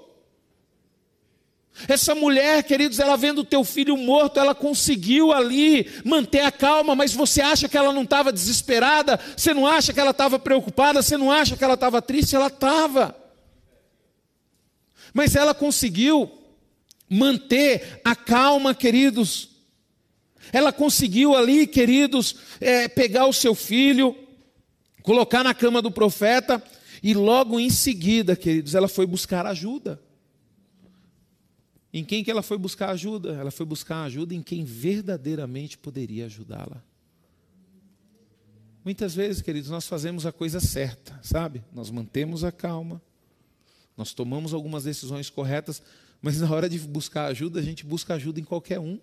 [1.88, 6.94] Essa mulher, queridos, ela vendo o teu filho morto, ela conseguiu ali manter a calma,
[6.94, 9.18] mas você acha que ela não estava desesperada?
[9.36, 11.02] Você não acha que ela estava preocupada?
[11.02, 12.34] Você não acha que ela estava triste?
[12.34, 13.23] Ela estava.
[15.14, 16.30] Mas ela conseguiu
[17.08, 19.50] manter a calma, queridos.
[20.52, 24.16] Ela conseguiu ali, queridos, é, pegar o seu filho,
[25.02, 26.62] colocar na cama do profeta,
[27.00, 30.02] e logo em seguida, queridos, ela foi buscar ajuda.
[31.92, 33.34] Em quem que ela foi buscar ajuda?
[33.34, 36.82] Ela foi buscar ajuda em quem verdadeiramente poderia ajudá-la.
[38.84, 41.62] Muitas vezes, queridos, nós fazemos a coisa certa, sabe?
[41.72, 43.00] Nós mantemos a calma,
[43.96, 45.82] nós tomamos algumas decisões corretas,
[46.20, 48.98] mas na hora de buscar ajuda, a gente busca ajuda em qualquer um.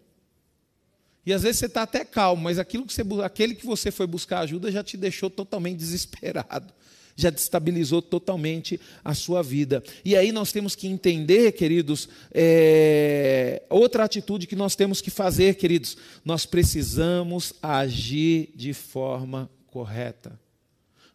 [1.26, 4.08] E às vezes você está até calmo, mas aquilo que você, aquele que você foi
[4.08, 6.74] buscar ajuda já te deixou totalmente desesperado,
[7.16, 9.84] já destabilizou totalmente a sua vida.
[10.04, 15.56] E aí nós temos que entender, queridos, é, outra atitude que nós temos que fazer,
[15.56, 20.40] queridos, nós precisamos agir de forma correta.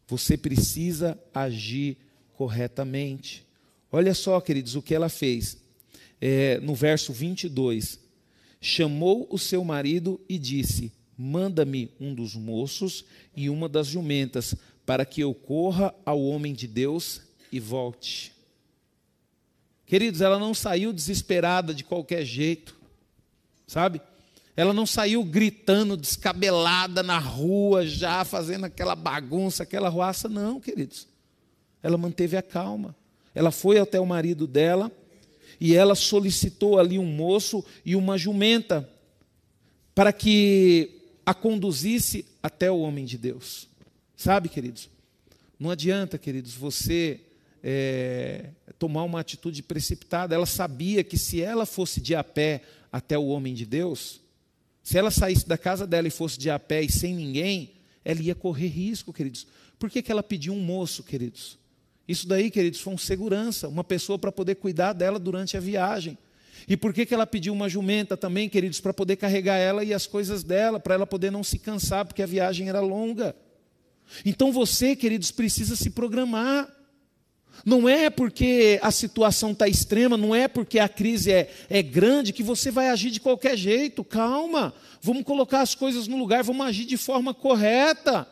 [0.07, 1.99] Você precisa agir
[2.35, 3.46] corretamente.
[3.97, 5.57] Olha só, queridos, o que ela fez.
[6.21, 7.99] É, no verso 22.
[8.61, 14.55] Chamou o seu marido e disse: Manda-me um dos moços e uma das jumentas,
[14.85, 18.35] para que eu corra ao homem de Deus e volte.
[19.87, 22.77] Queridos, ela não saiu desesperada de qualquer jeito,
[23.67, 24.03] sabe?
[24.55, 31.09] Ela não saiu gritando, descabelada na rua, já fazendo aquela bagunça, aquela ruaça, não, queridos.
[31.83, 32.95] Ela manteve a calma.
[33.37, 34.91] Ela foi até o marido dela
[35.61, 38.89] e ela solicitou ali um moço e uma jumenta
[39.95, 43.69] para que a conduzisse até o homem de Deus.
[44.17, 44.89] Sabe, queridos?
[45.61, 47.21] Não adianta, queridos, você
[47.63, 50.35] é, tomar uma atitude precipitada.
[50.35, 54.19] Ela sabia que se ela fosse de a pé até o homem de Deus,
[54.83, 57.73] se ela saísse da casa dela e fosse de a pé e sem ninguém,
[58.03, 59.47] ela ia correr risco, queridos.
[59.79, 61.59] Por que, que ela pediu um moço, queridos?
[62.09, 66.17] Isso daí, queridos, foi um segurança, uma pessoa para poder cuidar dela durante a viagem.
[66.69, 69.93] E por que, que ela pediu uma jumenta também, queridos, para poder carregar ela e
[69.93, 73.35] as coisas dela, para ela poder não se cansar, porque a viagem era longa.
[74.25, 76.69] Então você, queridos, precisa se programar.
[77.65, 82.33] Não é porque a situação está extrema, não é porque a crise é, é grande
[82.33, 84.05] que você vai agir de qualquer jeito.
[84.05, 88.29] Calma, vamos colocar as coisas no lugar, vamos agir de forma correta.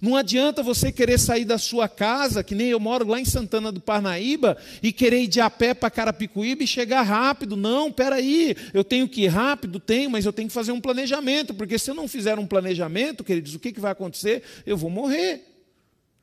[0.00, 3.72] Não adianta você querer sair da sua casa, que nem eu moro lá em Santana
[3.72, 7.56] do Parnaíba, e querer ir de a pé para Carapicuíba e chegar rápido.
[7.56, 11.54] Não, peraí, eu tenho que ir rápido, tenho, mas eu tenho que fazer um planejamento,
[11.54, 14.42] porque se eu não fizer um planejamento, queridos, o que, que vai acontecer?
[14.66, 15.44] Eu vou morrer.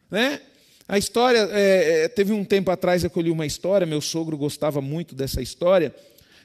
[0.10, 0.42] Né?
[0.88, 4.82] A história, é, é teve um tempo atrás eu colhi uma história, meu sogro gostava
[4.82, 5.94] muito dessa história,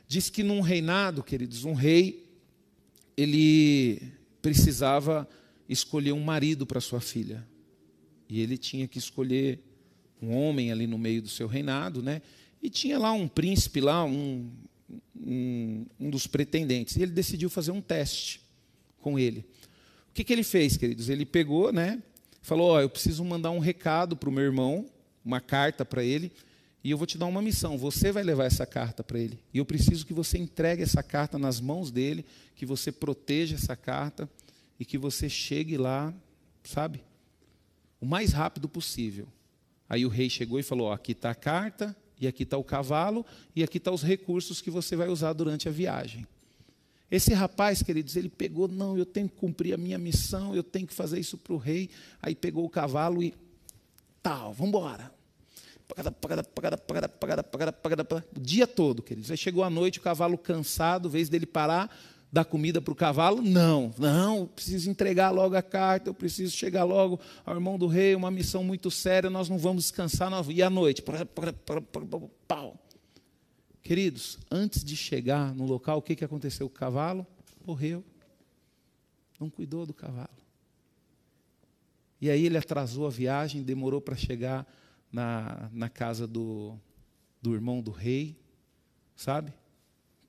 [0.08, 2.26] diz que num reinado, queridos, um rei,
[3.16, 4.02] ele
[4.40, 5.28] precisava
[5.72, 7.46] escolher um marido para sua filha.
[8.28, 9.60] E ele tinha que escolher
[10.20, 12.22] um homem ali no meio do seu reinado, né?
[12.62, 14.50] E tinha lá um príncipe lá, um,
[15.16, 16.96] um, um dos pretendentes.
[16.96, 18.40] E ele decidiu fazer um teste
[19.00, 19.40] com ele.
[20.10, 21.08] O que, que ele fez, queridos?
[21.08, 22.00] Ele pegou, né?
[22.40, 24.86] Falou: Ó, oh, eu preciso mandar um recado para o meu irmão,
[25.24, 26.30] uma carta para ele,
[26.84, 27.76] e eu vou te dar uma missão.
[27.78, 29.38] Você vai levar essa carta para ele.
[29.52, 33.74] E eu preciso que você entregue essa carta nas mãos dele, que você proteja essa
[33.74, 34.28] carta
[34.82, 36.12] e que você chegue lá,
[36.64, 37.04] sabe?
[38.00, 39.28] O mais rápido possível.
[39.88, 42.64] Aí o rei chegou e falou: ó, aqui está a carta, e aqui está o
[42.64, 46.26] cavalo, e aqui estão tá os recursos que você vai usar durante a viagem.
[47.08, 50.88] Esse rapaz, queridos, ele pegou, não, eu tenho que cumprir a minha missão, eu tenho
[50.88, 51.88] que fazer isso para o rei.
[52.20, 53.32] Aí pegou o cavalo e
[54.20, 55.12] tal, vamos embora.
[58.36, 59.30] O dia todo, queridos.
[59.30, 61.88] Aí chegou a noite, o cavalo cansado, vez dele parar,
[62.32, 63.42] dar comida para o cavalo?
[63.42, 68.14] Não, não, preciso entregar logo a carta, eu preciso chegar logo ao irmão do rei,
[68.14, 70.30] uma missão muito séria, nós não vamos descansar.
[70.30, 70.46] Nós...
[70.48, 71.02] E à noite?
[72.48, 72.78] Pau.
[73.82, 77.26] Queridos, antes de chegar no local, o que, que aconteceu o cavalo?
[77.66, 78.02] Morreu.
[79.38, 80.30] Não cuidou do cavalo.
[82.18, 84.66] E aí ele atrasou a viagem, demorou para chegar
[85.12, 86.78] na, na casa do,
[87.42, 88.40] do irmão do rei,
[89.16, 89.52] sabe?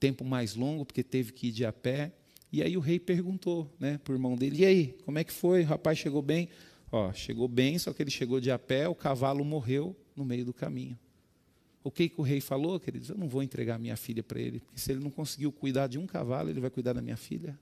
[0.03, 2.11] Tempo mais longo, porque teve que ir de a pé.
[2.51, 5.31] E aí o rei perguntou né, para o irmão dele: E aí, como é que
[5.31, 5.63] foi?
[5.63, 6.49] O rapaz chegou bem?
[6.91, 10.43] Ó, chegou bem, só que ele chegou de a pé, o cavalo morreu no meio
[10.43, 10.99] do caminho.
[11.81, 13.09] O que, que o rei falou, queridos?
[13.09, 15.97] Eu não vou entregar minha filha para ele, porque se ele não conseguiu cuidar de
[15.97, 17.57] um cavalo, ele vai cuidar da minha filha.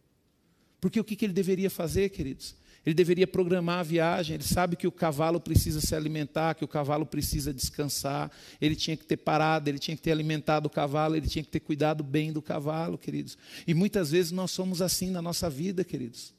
[0.80, 2.56] Porque o que, que ele deveria fazer, queridos?
[2.86, 6.68] Ele deveria programar a viagem, ele sabe que o cavalo precisa se alimentar, que o
[6.68, 11.16] cavalo precisa descansar, ele tinha que ter parado, ele tinha que ter alimentado o cavalo,
[11.16, 13.38] ele tinha que ter cuidado bem do cavalo, queridos.
[13.68, 16.34] E muitas vezes nós somos assim na nossa vida, queridos.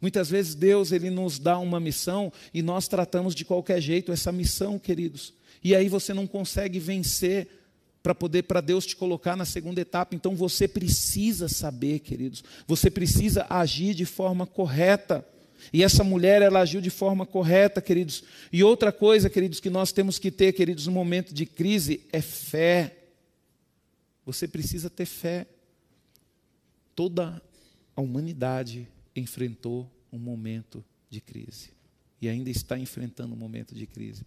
[0.00, 4.30] Muitas vezes Deus ele nos dá uma missão e nós tratamos de qualquer jeito essa
[4.30, 5.32] missão, queridos.
[5.64, 7.48] E aí você não consegue vencer
[8.02, 10.14] para poder para Deus te colocar na segunda etapa.
[10.14, 12.44] Então você precisa saber, queridos.
[12.66, 15.26] Você precisa agir de forma correta.
[15.72, 18.24] E essa mulher, ela agiu de forma correta, queridos.
[18.52, 22.20] E outra coisa, queridos, que nós temos que ter, queridos, no momento de crise, é
[22.20, 22.96] fé.
[24.24, 25.46] Você precisa ter fé.
[26.94, 27.40] Toda
[27.94, 31.70] a humanidade enfrentou um momento de crise.
[32.20, 34.24] E ainda está enfrentando um momento de crise.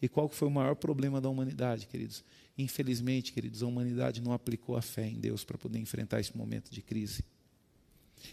[0.00, 2.24] E qual foi o maior problema da humanidade, queridos?
[2.58, 6.70] Infelizmente, queridos, a humanidade não aplicou a fé em Deus para poder enfrentar esse momento
[6.70, 7.24] de crise.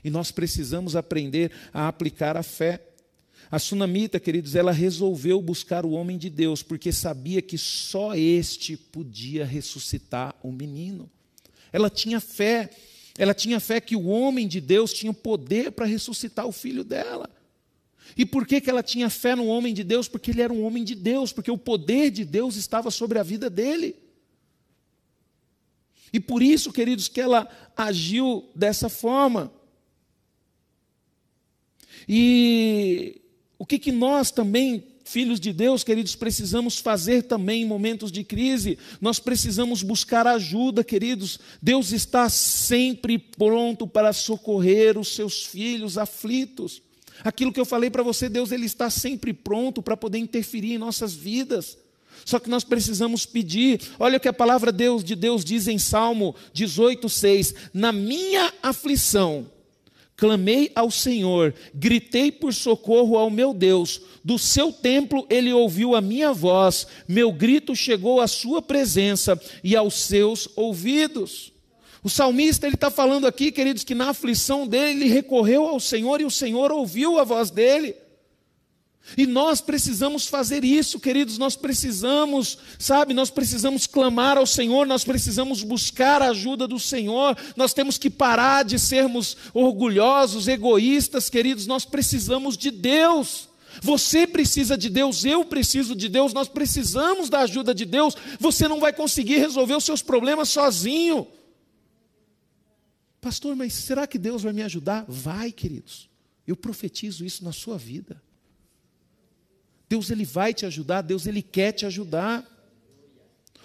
[0.04, 2.82] E nós precisamos aprender a aplicar a fé.
[3.52, 8.78] A sunamita, queridos, ela resolveu buscar o homem de Deus, porque sabia que só este
[8.78, 11.10] podia ressuscitar o menino.
[11.74, 12.70] Ela tinha fé,
[13.18, 17.30] ela tinha fé que o homem de Deus tinha poder para ressuscitar o filho dela.
[18.18, 20.08] E por que, que ela tinha fé no homem de Deus?
[20.08, 23.24] Porque ele era um homem de Deus, porque o poder de Deus estava sobre a
[23.24, 23.96] vida dele.
[26.12, 29.52] E por isso, queridos, que ela agiu dessa forma.
[32.12, 33.22] E
[33.60, 38.24] o que, que nós também, filhos de Deus, queridos, precisamos fazer também em momentos de
[38.24, 38.80] crise?
[39.00, 41.40] Nós precisamos buscar ajuda, queridos.
[41.62, 46.82] Deus está sempre pronto para socorrer os seus filhos aflitos.
[47.24, 50.78] Aquilo que eu falei para você, Deus ele está sempre pronto para poder interferir em
[50.80, 51.78] nossas vidas.
[52.26, 53.82] Só que nós precisamos pedir.
[54.00, 59.48] Olha o que a palavra Deus de Deus diz em Salmo 18:6, na minha aflição
[60.20, 64.02] Clamei ao Senhor, gritei por socorro ao meu Deus.
[64.22, 69.78] Do seu templo ele ouviu a minha voz, meu grito chegou à sua presença e
[69.78, 71.54] aos seus ouvidos.
[72.04, 76.20] O salmista ele está falando aqui, queridos, que na aflição dele ele recorreu ao Senhor
[76.20, 77.96] e o Senhor ouviu a voz dele.
[79.18, 85.04] E nós precisamos fazer isso, queridos, nós precisamos, sabe, nós precisamos clamar ao Senhor, nós
[85.04, 91.66] precisamos buscar a ajuda do Senhor, nós temos que parar de sermos orgulhosos, egoístas, queridos,
[91.66, 93.50] nós precisamos de Deus.
[93.82, 98.16] Você precisa de Deus, eu preciso de Deus, nós precisamos da ajuda de Deus.
[98.40, 101.28] Você não vai conseguir resolver os seus problemas sozinho.
[103.22, 105.06] Pastor, mas será que Deus vai me ajudar?
[105.08, 106.10] Vai, queridos.
[106.48, 108.22] Eu profetizo isso na sua vida.
[109.90, 112.46] Deus ele vai te ajudar, Deus ele quer te ajudar.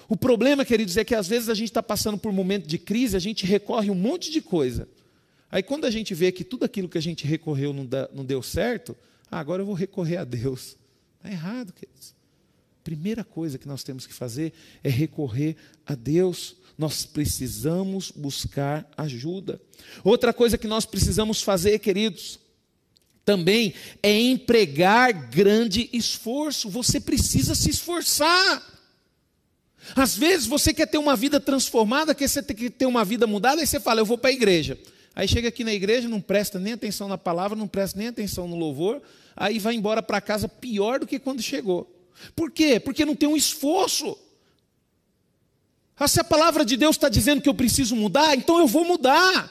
[0.08, 2.78] O problema, queridos, é que às vezes a gente está passando por um momento de
[2.78, 4.88] crise, a gente recorre um monte de coisa.
[5.50, 8.96] Aí quando a gente vê que tudo aquilo que a gente recorreu não, deu certo,
[9.30, 10.76] ah, agora eu vou recorrer a Deus.
[11.18, 12.14] Está errado, queridos.
[12.82, 14.52] Primeira coisa que nós temos que fazer
[14.82, 15.56] é recorrer
[15.86, 16.56] a Deus.
[16.76, 19.60] Nós precisamos buscar ajuda.
[20.02, 22.38] Outra coisa que nós precisamos fazer, queridos,
[23.24, 26.68] também é empregar grande esforço.
[26.68, 28.62] Você precisa se esforçar.
[29.94, 32.28] Às vezes você quer ter uma vida transformada, quer
[32.70, 34.78] ter uma vida mudada, aí você fala, eu vou para a igreja.
[35.14, 38.48] Aí chega aqui na igreja, não presta nem atenção na palavra, não presta nem atenção
[38.48, 39.00] no louvor,
[39.36, 41.90] aí vai embora para casa pior do que quando chegou.
[42.34, 42.80] Por quê?
[42.80, 44.16] Porque não tem um esforço.
[45.96, 48.84] Ah, se a palavra de Deus está dizendo que eu preciso mudar, então eu vou
[48.84, 49.50] mudar.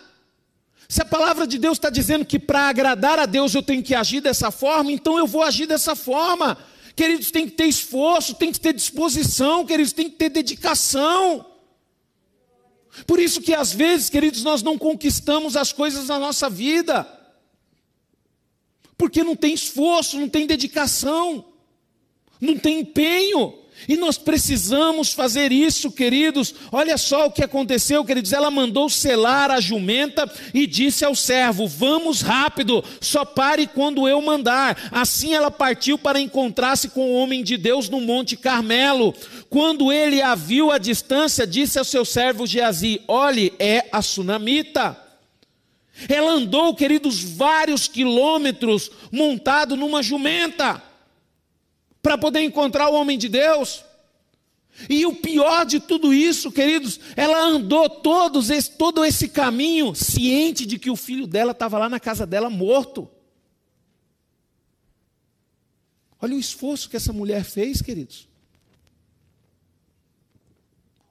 [0.88, 3.95] Se a palavra de Deus está dizendo que para agradar a Deus eu tenho que
[3.95, 6.57] agir dessa forma, então eu vou agir dessa forma.
[6.95, 11.45] Queridos, tem que ter esforço, tem que ter disposição, queridos, tem que ter dedicação.
[13.07, 17.07] Por isso que às vezes, queridos, nós não conquistamos as coisas na nossa vida.
[18.95, 21.45] Porque não tem esforço, não tem dedicação,
[22.39, 23.62] não tem empenho.
[23.88, 26.55] E nós precisamos fazer isso, queridos.
[26.71, 28.32] Olha só o que aconteceu, queridos.
[28.32, 34.21] Ela mandou selar a jumenta e disse ao servo: Vamos rápido, só pare quando eu
[34.21, 34.89] mandar.
[34.91, 39.13] Assim ela partiu para encontrar-se com o homem de Deus no Monte Carmelo.
[39.49, 44.97] Quando ele a viu à distância, disse ao seu servo Geazi: Olhe, é a sunamita.
[46.09, 50.82] Ela andou, queridos, vários quilômetros montado numa jumenta
[52.03, 53.83] para poder encontrar o homem de Deus.
[54.89, 60.65] E o pior de tudo isso, queridos, ela andou todos esse, todo esse caminho ciente
[60.65, 63.09] de que o filho dela estava lá na casa dela morto.
[66.19, 68.27] Olha o esforço que essa mulher fez, queridos.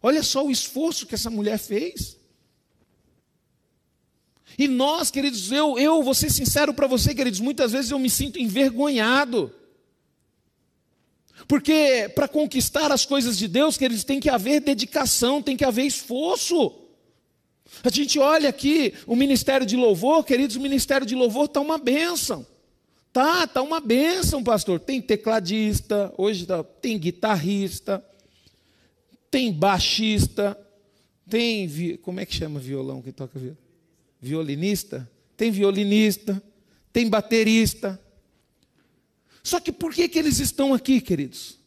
[0.03, 2.18] Olha só o esforço que essa mulher fez.
[4.59, 8.11] E nós, queridos, eu, eu vou ser sincero para você, queridos, muitas vezes eu me
[8.11, 9.55] sinto envergonhado.
[11.47, 15.64] Porque para conquistar as coisas de Deus, que eles têm que haver dedicação, tem que
[15.64, 16.72] haver esforço.
[17.82, 21.78] A gente olha aqui o ministério de louvor, queridos, o ministério de louvor está uma
[21.78, 22.47] bênção.
[23.12, 24.80] Tá, tá uma bênção, pastor.
[24.80, 28.05] Tem tecladista, hoje tá, tem guitarrista,
[29.30, 30.59] tem baixista,
[31.28, 33.59] tem como é que chama violão que toca violão?
[34.20, 35.11] Violinista?
[35.36, 36.43] Tem violinista,
[36.93, 38.01] tem baterista,
[39.43, 41.59] só que por que, que eles estão aqui, queridos?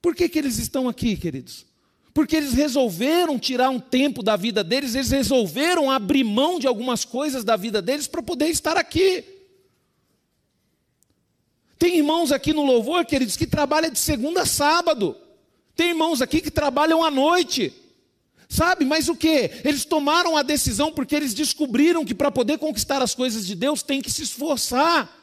[0.00, 1.64] Por que, que eles estão aqui, queridos?
[2.12, 7.04] Porque eles resolveram tirar um tempo da vida deles, eles resolveram abrir mão de algumas
[7.04, 9.24] coisas da vida deles para poder estar aqui.
[11.78, 15.16] Tem irmãos aqui no louvor, queridos, que trabalham de segunda a sábado.
[15.74, 17.72] Tem irmãos aqui que trabalham à noite.
[18.48, 19.50] Sabe, mas o que?
[19.64, 23.82] Eles tomaram a decisão porque eles descobriram que para poder conquistar as coisas de Deus
[23.82, 25.21] tem que se esforçar.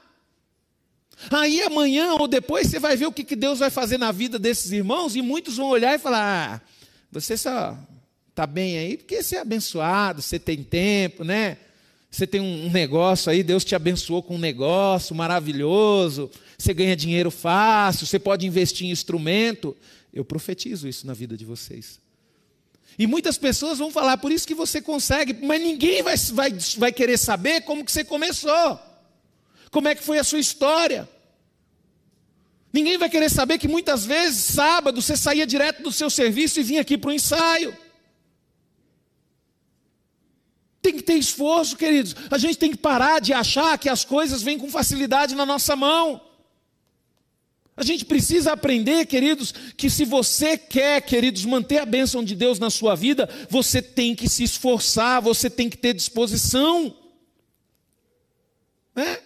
[1.29, 4.71] Aí amanhã ou depois você vai ver o que Deus vai fazer na vida desses
[4.71, 6.61] irmãos e muitos vão olhar e falar: ah,
[7.11, 7.77] você só
[8.29, 11.57] está bem aí porque você é abençoado, você tem tempo, né?
[12.09, 17.29] Você tem um negócio aí, Deus te abençoou com um negócio maravilhoso, você ganha dinheiro
[17.29, 19.75] fácil, você pode investir em instrumento.
[20.11, 21.99] Eu profetizo isso na vida de vocês.
[22.97, 26.91] E muitas pessoas vão falar, por isso que você consegue, mas ninguém vai, vai, vai
[26.91, 28.79] querer saber como que você começou.
[29.71, 31.07] Como é que foi a sua história?
[32.71, 36.63] Ninguém vai querer saber que muitas vezes, sábado, você saía direto do seu serviço e
[36.63, 37.75] vinha aqui para o ensaio.
[40.81, 42.15] Tem que ter esforço, queridos.
[42.29, 45.75] A gente tem que parar de achar que as coisas vêm com facilidade na nossa
[45.75, 46.21] mão.
[47.75, 52.59] A gente precisa aprender, queridos, que se você quer, queridos, manter a bênção de Deus
[52.59, 56.93] na sua vida, você tem que se esforçar, você tem que ter disposição.
[58.93, 59.17] Né?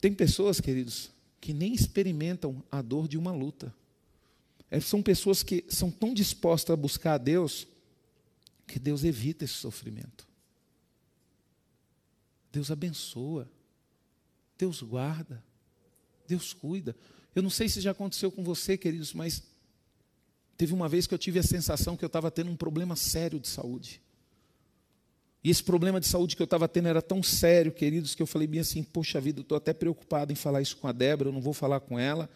[0.00, 3.74] Tem pessoas, queridos, que nem experimentam a dor de uma luta.
[4.70, 7.66] É, são pessoas que são tão dispostas a buscar a Deus
[8.66, 10.26] que Deus evita esse sofrimento.
[12.52, 13.50] Deus abençoa.
[14.56, 15.42] Deus guarda.
[16.26, 16.96] Deus cuida.
[17.34, 19.42] Eu não sei se já aconteceu com você, queridos, mas
[20.56, 23.40] teve uma vez que eu tive a sensação que eu estava tendo um problema sério
[23.40, 24.00] de saúde.
[25.42, 28.26] E esse problema de saúde que eu estava tendo era tão sério, queridos, que eu
[28.26, 31.32] falei bem assim: poxa vida, estou até preocupado em falar isso com a Débora, eu
[31.32, 32.28] não vou falar com ela.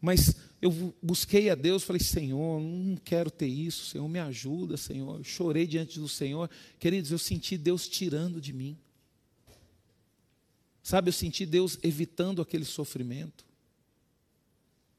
[0.00, 5.18] Mas eu busquei a Deus, falei: Senhor, não quero ter isso, Senhor, me ajuda, Senhor.
[5.18, 6.50] Eu chorei diante do Senhor.
[6.78, 8.76] Queridos, eu senti Deus tirando de mim.
[10.82, 13.46] Sabe, eu senti Deus evitando aquele sofrimento,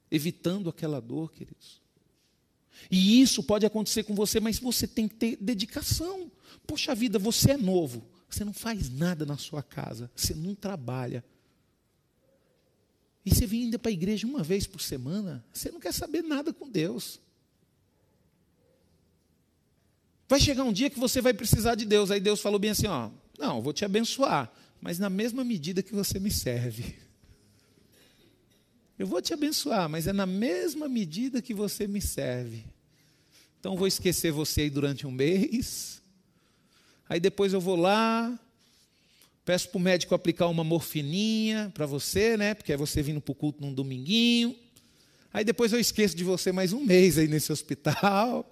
[0.10, 1.85] evitando aquela dor, queridos.
[2.90, 6.32] E isso pode acontecer com você, mas você tem que ter dedicação.
[6.68, 11.24] Poxa vida, você é novo, você não faz nada na sua casa, você não trabalha.
[13.26, 16.22] E você vem ainda para a igreja uma vez por semana, você não quer saber
[16.22, 17.20] nada com Deus.
[20.28, 22.10] Vai chegar um dia que você vai precisar de Deus.
[22.12, 24.52] Aí Deus falou bem assim: ó, não, vou te abençoar,
[24.82, 26.96] mas na mesma medida que você me serve.
[28.98, 32.64] Eu vou te abençoar, mas é na mesma medida que você me serve.
[33.60, 36.02] Então vou esquecer você aí durante um mês.
[37.10, 38.40] Aí depois eu vou lá,
[39.44, 42.54] peço para o médico aplicar uma morfininha para você, né?
[42.54, 44.56] Porque é você vindo para o culto num dominguinho.
[45.34, 48.50] Aí depois eu esqueço de você mais um mês aí nesse hospital.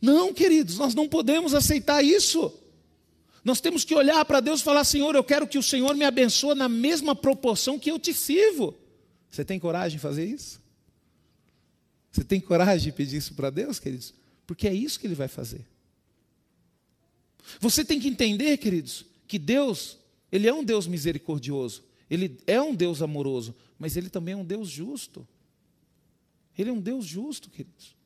[0.00, 2.52] Não, queridos, nós não podemos aceitar isso.
[3.44, 6.04] Nós temos que olhar para Deus e falar: Senhor, eu quero que o Senhor me
[6.04, 8.74] abençoe na mesma proporção que eu te sirvo.
[9.30, 10.60] Você tem coragem de fazer isso?
[12.10, 14.14] Você tem coragem de pedir isso para Deus, queridos?
[14.46, 15.66] Porque é isso que Ele vai fazer.
[17.58, 19.98] Você tem que entender, queridos, que Deus,
[20.30, 24.44] Ele é um Deus misericordioso, Ele é um Deus amoroso, mas Ele também é um
[24.44, 25.26] Deus justo.
[26.56, 27.96] Ele é um Deus justo, queridos.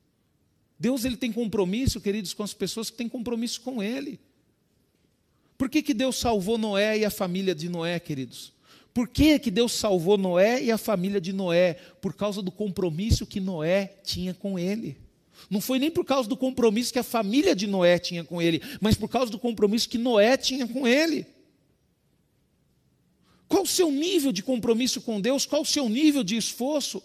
[0.79, 4.19] Deus ele tem compromisso, queridos, com as pessoas que têm compromisso com Ele.
[5.57, 8.53] Por que, que Deus salvou Noé e a família de Noé, queridos?
[8.93, 11.75] Por que, que Deus salvou Noé e a família de Noé?
[12.01, 14.97] Por causa do compromisso que Noé tinha com ele.
[15.49, 18.61] Não foi nem por causa do compromisso que a família de Noé tinha com ele,
[18.81, 21.25] mas por causa do compromisso que Noé tinha com ele.
[23.47, 25.45] Qual o seu nível de compromisso com Deus?
[25.45, 27.01] Qual o seu nível de esforço?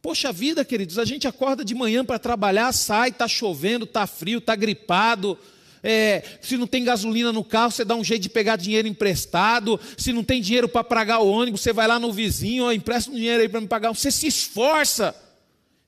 [0.00, 4.38] Poxa vida, queridos, a gente acorda de manhã para trabalhar, sai, está chovendo, está frio,
[4.38, 5.38] está gripado,
[5.86, 9.78] é, se não tem gasolina no carro, você dá um jeito de pegar dinheiro emprestado.
[9.98, 13.10] Se não tem dinheiro para pagar o ônibus, você vai lá no vizinho, ó, empresta
[13.10, 13.94] um dinheiro aí para me pagar.
[13.94, 15.14] Você se esforça.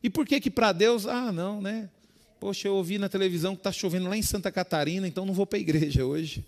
[0.03, 1.89] E por que que para Deus, ah, não, né?
[2.39, 5.47] Poxa, eu ouvi na televisão que está chovendo lá em Santa Catarina, então não vou
[5.47, 6.45] para a igreja hoje.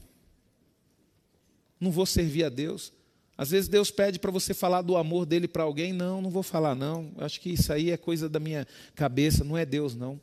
[1.80, 2.92] Não vou servir a Deus.
[3.36, 6.42] Às vezes Deus pede para você falar do amor dele para alguém, não, não vou
[6.42, 7.12] falar não.
[7.16, 10.20] Acho que isso aí é coisa da minha cabeça, não é Deus não.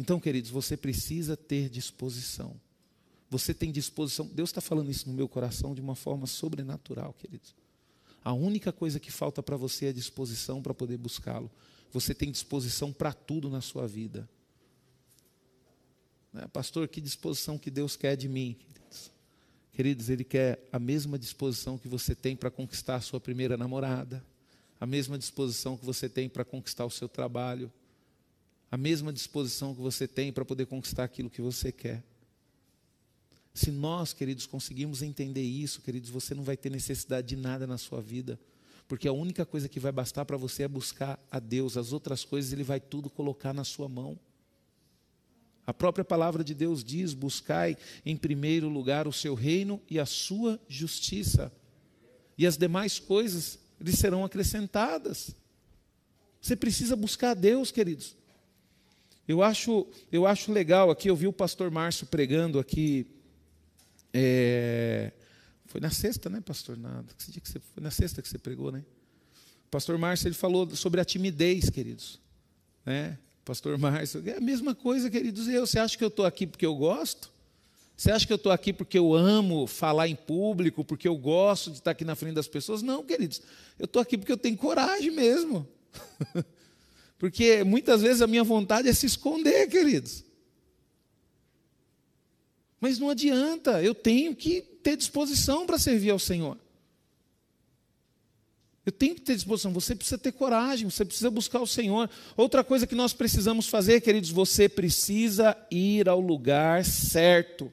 [0.00, 2.54] Então, queridos, você precisa ter disposição.
[3.28, 4.28] Você tem disposição.
[4.28, 7.52] Deus está falando isso no meu coração de uma forma sobrenatural, queridos.
[8.22, 11.50] A única coisa que falta para você é disposição para poder buscá-lo.
[11.90, 14.30] Você tem disposição para tudo na sua vida.
[16.32, 16.46] Né?
[16.52, 18.56] Pastor, que disposição que Deus quer de mim?
[18.56, 19.10] Queridos?
[19.72, 24.24] queridos, Ele quer a mesma disposição que você tem para conquistar a sua primeira namorada,
[24.78, 27.72] a mesma disposição que você tem para conquistar o seu trabalho,
[28.70, 32.04] a mesma disposição que você tem para poder conquistar aquilo que você quer.
[33.54, 37.78] Se nós, queridos, conseguirmos entender isso, queridos, você não vai ter necessidade de nada na
[37.78, 38.38] sua vida,
[38.86, 42.24] porque a única coisa que vai bastar para você é buscar a Deus, as outras
[42.24, 44.18] coisas Ele vai tudo colocar na sua mão.
[45.66, 50.06] A própria palavra de Deus diz: buscai em primeiro lugar o seu reino e a
[50.06, 51.52] sua justiça,
[52.36, 55.34] e as demais coisas lhe serão acrescentadas.
[56.40, 58.17] Você precisa buscar a Deus, queridos.
[59.28, 63.06] Eu acho, eu acho legal aqui, eu vi o pastor Márcio pregando aqui.
[64.10, 65.12] É,
[65.66, 66.78] foi na sexta, né, pastor?
[66.78, 68.82] Na, que dia que você, foi na sexta que você pregou, né?
[69.66, 72.18] O pastor Márcio ele falou sobre a timidez, queridos.
[72.86, 73.18] Né?
[73.44, 75.46] Pastor Márcio, é a mesma coisa, queridos.
[75.46, 77.30] Eu, você acha que eu estou aqui porque eu gosto?
[77.94, 81.70] Você acha que eu estou aqui porque eu amo falar em público, porque eu gosto
[81.70, 82.80] de estar aqui na frente das pessoas?
[82.80, 83.42] Não, queridos.
[83.78, 85.68] Eu estou aqui porque eu tenho coragem mesmo.
[87.18, 90.24] Porque muitas vezes a minha vontade é se esconder, queridos.
[92.80, 96.56] Mas não adianta, eu tenho que ter disposição para servir ao Senhor.
[98.86, 102.08] Eu tenho que ter disposição, você precisa ter coragem, você precisa buscar o Senhor.
[102.36, 107.70] Outra coisa que nós precisamos fazer, queridos, você precisa ir ao lugar certo.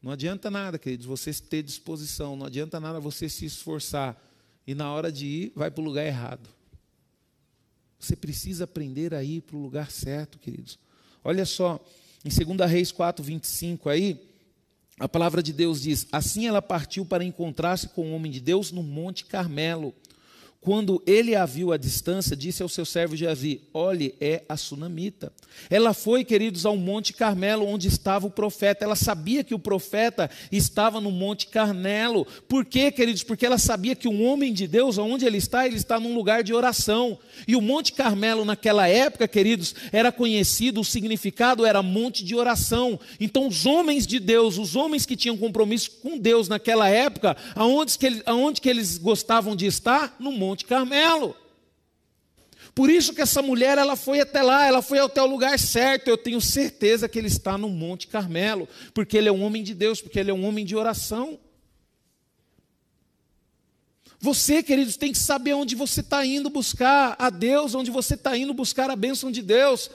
[0.00, 4.22] Não adianta nada, queridos, você ter disposição, não adianta nada você se esforçar
[4.66, 6.48] e na hora de ir, vai para o lugar errado.
[8.00, 10.78] Você precisa aprender a ir para o lugar certo, queridos.
[11.22, 11.78] Olha só,
[12.24, 14.18] em 2 Reis 4, 25 aí,
[14.98, 18.72] a palavra de Deus diz: Assim ela partiu para encontrar-se com o homem de Deus
[18.72, 19.94] no Monte Carmelo.
[20.60, 25.32] Quando ele a viu à distância, disse ao seu servo Geazi: Olhe, é a sunamita.
[25.70, 28.84] Ela foi, queridos, ao Monte Carmelo, onde estava o profeta.
[28.84, 32.26] Ela sabia que o profeta estava no Monte Carmelo.
[32.46, 33.22] Por quê, queridos?
[33.22, 36.42] Porque ela sabia que um homem de Deus, onde ele está, ele está num lugar
[36.42, 37.18] de oração.
[37.48, 43.00] E o Monte Carmelo, naquela época, queridos, era conhecido, o significado era monte de oração.
[43.18, 47.98] Então, os homens de Deus, os homens que tinham compromisso com Deus naquela época, aonde
[47.98, 50.16] que eles, aonde que eles gostavam de estar?
[50.20, 51.36] No Monte Monte Carmelo.
[52.74, 56.08] Por isso que essa mulher ela foi até lá, ela foi até o lugar certo.
[56.08, 59.74] Eu tenho certeza que ele está no Monte Carmelo, porque ele é um homem de
[59.74, 61.38] Deus, porque ele é um homem de oração.
[64.18, 68.36] Você, queridos, tem que saber onde você está indo buscar a Deus, onde você está
[68.36, 69.88] indo buscar a bênção de Deus.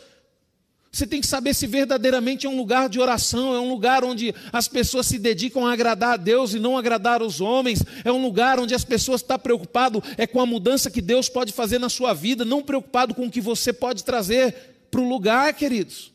[0.95, 4.33] Você tem que saber se verdadeiramente é um lugar de oração, é um lugar onde
[4.53, 8.21] as pessoas se dedicam a agradar a Deus e não agradar os homens, é um
[8.21, 11.89] lugar onde as pessoas estão preocupadas é com a mudança que Deus pode fazer na
[11.89, 14.55] sua vida, não preocupado com o que você pode trazer
[14.89, 16.13] para o lugar, queridos.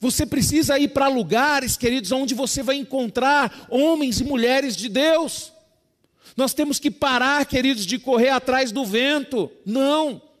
[0.00, 5.52] Você precisa ir para lugares, queridos, onde você vai encontrar homens e mulheres de Deus.
[6.36, 9.48] Nós temos que parar, queridos, de correr atrás do vento.
[9.64, 10.33] Não.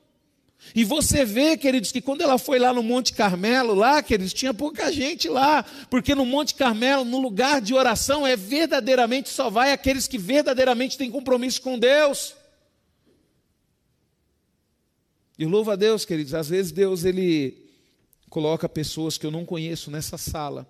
[0.72, 4.54] E você vê, queridos, que quando ela foi lá no Monte Carmelo, lá, queridos, tinha
[4.54, 9.72] pouca gente lá, porque no Monte Carmelo, no lugar de oração, é verdadeiramente só vai
[9.72, 12.34] aqueles que verdadeiramente têm compromisso com Deus.
[15.38, 17.58] E louvo a Deus, queridos, às vezes Deus ele
[18.30, 20.66] coloca pessoas que eu não conheço nessa sala.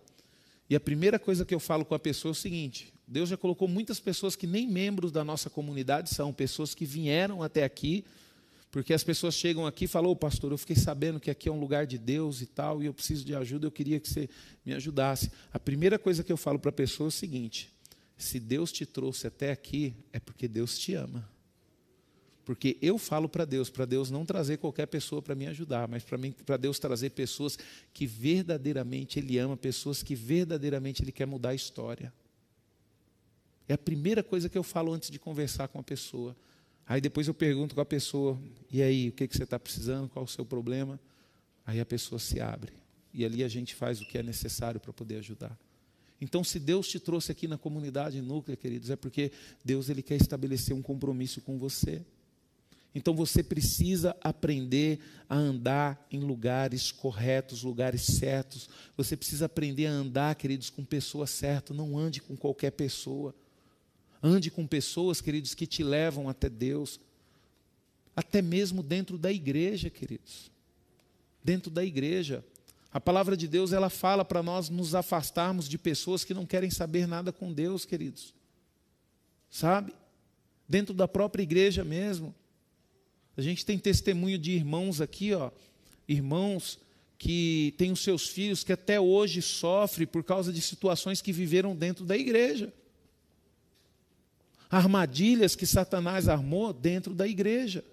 [0.68, 3.36] E a primeira coisa que eu falo com a pessoa é o seguinte: Deus já
[3.36, 8.04] colocou muitas pessoas que nem membros da nossa comunidade são, pessoas que vieram até aqui
[8.74, 11.52] porque as pessoas chegam aqui e falam, oh, pastor, eu fiquei sabendo que aqui é
[11.52, 14.28] um lugar de Deus e tal, e eu preciso de ajuda, eu queria que você
[14.66, 15.30] me ajudasse.
[15.52, 17.72] A primeira coisa que eu falo para a pessoa é o seguinte:
[18.18, 21.24] se Deus te trouxe até aqui, é porque Deus te ama.
[22.44, 26.04] Porque eu falo para Deus, para Deus não trazer qualquer pessoa para me ajudar, mas
[26.44, 27.56] para Deus trazer pessoas
[27.92, 32.12] que verdadeiramente Ele ama, pessoas que verdadeiramente Ele quer mudar a história.
[33.68, 36.36] É a primeira coisa que eu falo antes de conversar com a pessoa.
[36.86, 38.38] Aí depois eu pergunto com a pessoa:
[38.70, 40.08] e aí, o que, que você está precisando?
[40.08, 40.98] Qual o seu problema?
[41.66, 42.72] Aí a pessoa se abre.
[43.12, 45.56] E ali a gente faz o que é necessário para poder ajudar.
[46.20, 49.30] Então, se Deus te trouxe aqui na comunidade núclea, queridos, é porque
[49.64, 52.02] Deus ele quer estabelecer um compromisso com você.
[52.94, 58.68] Então você precisa aprender a andar em lugares corretos, lugares certos.
[58.96, 61.76] Você precisa aprender a andar, queridos, com pessoas certas.
[61.76, 63.34] Não ande com qualquer pessoa.
[64.26, 66.98] Ande com pessoas, queridos, que te levam até Deus.
[68.16, 70.50] Até mesmo dentro da igreja, queridos.
[71.44, 72.42] Dentro da igreja.
[72.90, 76.70] A palavra de Deus, ela fala para nós nos afastarmos de pessoas que não querem
[76.70, 78.32] saber nada com Deus, queridos.
[79.50, 79.92] Sabe?
[80.66, 82.34] Dentro da própria igreja mesmo.
[83.36, 85.50] A gente tem testemunho de irmãos aqui, ó,
[86.08, 86.78] irmãos
[87.18, 91.76] que têm os seus filhos que até hoje sofrem por causa de situações que viveram
[91.76, 92.72] dentro da igreja
[94.74, 97.84] armadilhas que Satanás armou dentro da igreja.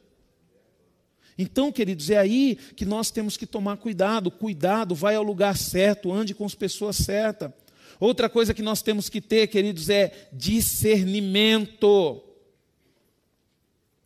[1.38, 4.32] Então, queridos, é aí que nós temos que tomar cuidado.
[4.32, 7.52] Cuidado, vai ao lugar certo, ande com as pessoas certas.
[8.00, 12.24] Outra coisa que nós temos que ter, queridos, é discernimento.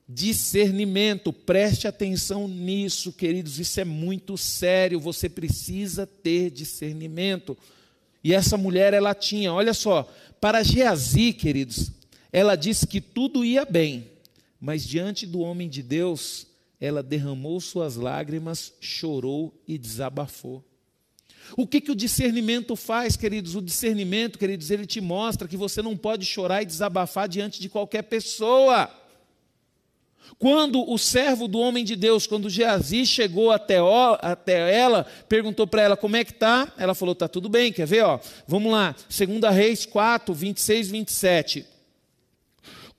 [0.07, 7.57] Discernimento, preste atenção nisso, queridos, isso é muito sério, você precisa ter discernimento.
[8.23, 10.07] E essa mulher, ela tinha, olha só,
[10.39, 11.91] para Geazi, queridos,
[12.36, 14.12] ela disse que tudo ia bem,
[14.60, 16.46] mas diante do homem de Deus,
[16.82, 20.62] ela derramou suas lágrimas, chorou e desabafou.
[21.56, 23.56] O que, que o discernimento faz, queridos?
[23.56, 27.70] O discernimento, queridos, ele te mostra que você não pode chorar e desabafar diante de
[27.70, 28.90] qualquer pessoa.
[30.38, 33.78] Quando o servo do homem de Deus, quando Geazi chegou até,
[34.20, 37.88] até ela, perguntou para ela como é que está, ela falou: está tudo bem, quer
[37.88, 38.04] ver?
[38.04, 41.74] Ó, vamos lá, 2 Reis 4, 26, 27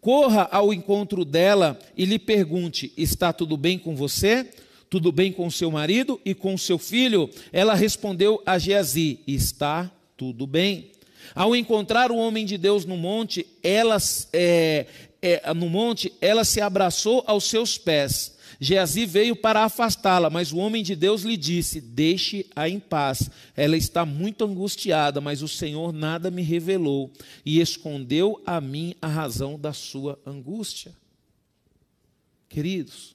[0.06, 4.48] corra ao encontro dela e lhe pergunte: Está tudo bem com você?
[4.88, 7.28] Tudo bem com seu marido e com seu filho?
[7.52, 10.92] Ela respondeu a Geazi: Está tudo bem.
[11.34, 13.96] Ao encontrar o homem de Deus no monte, ela,
[14.32, 14.86] é,
[15.20, 20.56] é, no monte, ela se abraçou aos seus pés Geazi veio para afastá-la, mas o
[20.56, 23.30] homem de Deus lhe disse: Deixe-a em paz.
[23.54, 27.12] Ela está muito angustiada, mas o Senhor nada me revelou
[27.44, 30.94] e escondeu a mim a razão da sua angústia.
[32.48, 33.14] Queridos,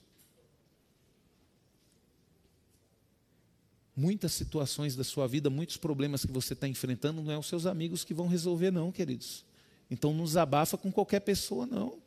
[3.96, 7.66] muitas situações da sua vida, muitos problemas que você está enfrentando, não é os seus
[7.66, 9.44] amigos que vão resolver, não, queridos.
[9.90, 12.01] Então não desabafa com qualquer pessoa, não.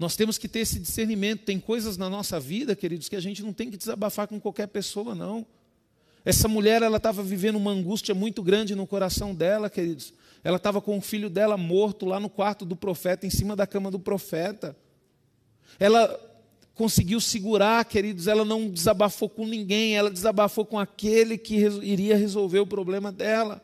[0.00, 1.44] Nós temos que ter esse discernimento.
[1.44, 4.66] Tem coisas na nossa vida, queridos, que a gente não tem que desabafar com qualquer
[4.66, 5.44] pessoa, não.
[6.24, 10.14] Essa mulher, ela estava vivendo uma angústia muito grande no coração dela, queridos.
[10.42, 13.66] Ela estava com o filho dela morto lá no quarto do profeta, em cima da
[13.66, 14.74] cama do profeta.
[15.78, 16.18] Ela
[16.74, 22.60] conseguiu segurar, queridos, ela não desabafou com ninguém, ela desabafou com aquele que iria resolver
[22.60, 23.62] o problema dela.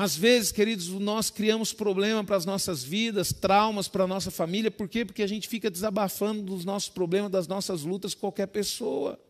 [0.00, 4.70] Às vezes, queridos, nós criamos problema para as nossas vidas, traumas para a nossa família,
[4.70, 5.04] por quê?
[5.04, 9.20] Porque a gente fica desabafando dos nossos problemas, das nossas lutas com qualquer pessoa.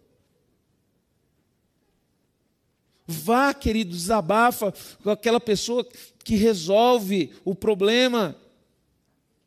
[3.05, 5.85] Vá, querido, desabafa com aquela pessoa
[6.23, 8.37] que resolve o problema,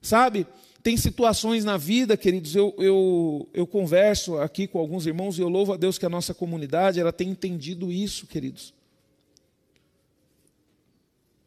[0.02, 0.46] sabe?
[0.84, 5.48] Tem situações na vida, queridos, eu, eu, eu converso aqui com alguns irmãos e eu
[5.48, 8.74] louvo a Deus que a nossa comunidade ela tem entendido isso, queridos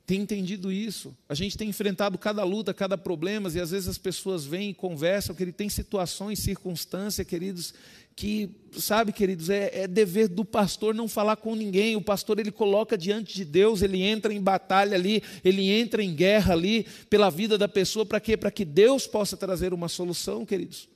[0.06, 1.16] tem entendido isso.
[1.28, 4.74] A gente tem enfrentado cada luta, cada problema, e às vezes as pessoas vêm e
[4.74, 7.74] conversam, que ele tem situações, circunstâncias, queridos,
[8.14, 8.48] que,
[8.78, 11.96] sabe, queridos, é, é, dever do pastor não falar com ninguém.
[11.96, 16.14] O pastor ele coloca diante de Deus, ele entra em batalha ali, ele entra em
[16.14, 18.36] guerra ali pela vida da pessoa, para quê?
[18.36, 20.88] Para que Deus possa trazer uma solução, queridos.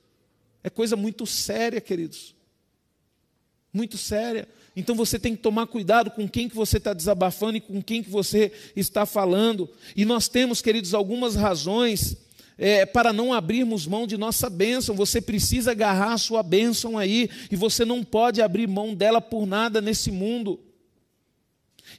[0.63, 2.33] É coisa muito séria, queridos.
[3.73, 4.47] Muito séria.
[4.75, 8.01] Então você tem que tomar cuidado com quem que você está desabafando e com quem
[8.03, 9.69] que você está falando.
[9.95, 12.17] E nós temos, queridos, algumas razões
[12.57, 14.95] é, para não abrirmos mão de nossa bênção.
[14.95, 19.45] Você precisa agarrar a sua bênção aí, e você não pode abrir mão dela por
[19.45, 20.59] nada nesse mundo.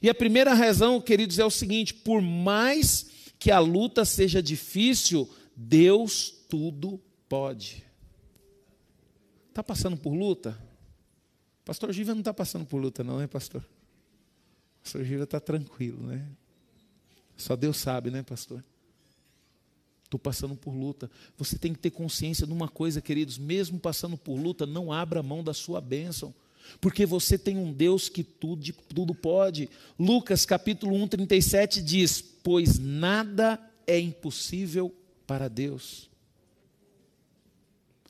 [0.01, 3.05] E a primeira razão, queridos, é o seguinte: por mais
[3.37, 7.83] que a luta seja difícil, Deus tudo pode.
[9.49, 10.57] Está passando por luta?
[11.65, 13.63] Pastor Giva não está passando por luta, não, é, pastor?
[14.83, 16.27] Pastor Giva está tranquilo, né?
[17.37, 18.63] Só Deus sabe, né, pastor?
[20.03, 21.09] Estou passando por luta.
[21.37, 25.23] Você tem que ter consciência de uma coisa, queridos: mesmo passando por luta, não abra
[25.23, 26.33] mão da sua bênção.
[26.79, 29.69] Porque você tem um Deus que tudo, tudo pode.
[29.97, 34.93] Lucas capítulo 1, 37 diz: Pois nada é impossível
[35.25, 36.12] para Deus.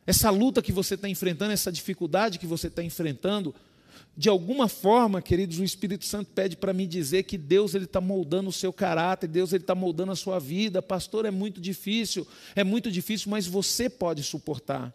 [0.06, 3.56] Essa luta que você está enfrentando, essa dificuldade que você está enfrentando,
[4.16, 8.00] de alguma forma, queridos, o Espírito Santo pede para me dizer que Deus ele está
[8.00, 10.82] moldando o seu caráter, Deus ele está moldando a sua vida.
[10.82, 14.94] Pastor, é muito difícil, é muito difícil, mas você pode suportar.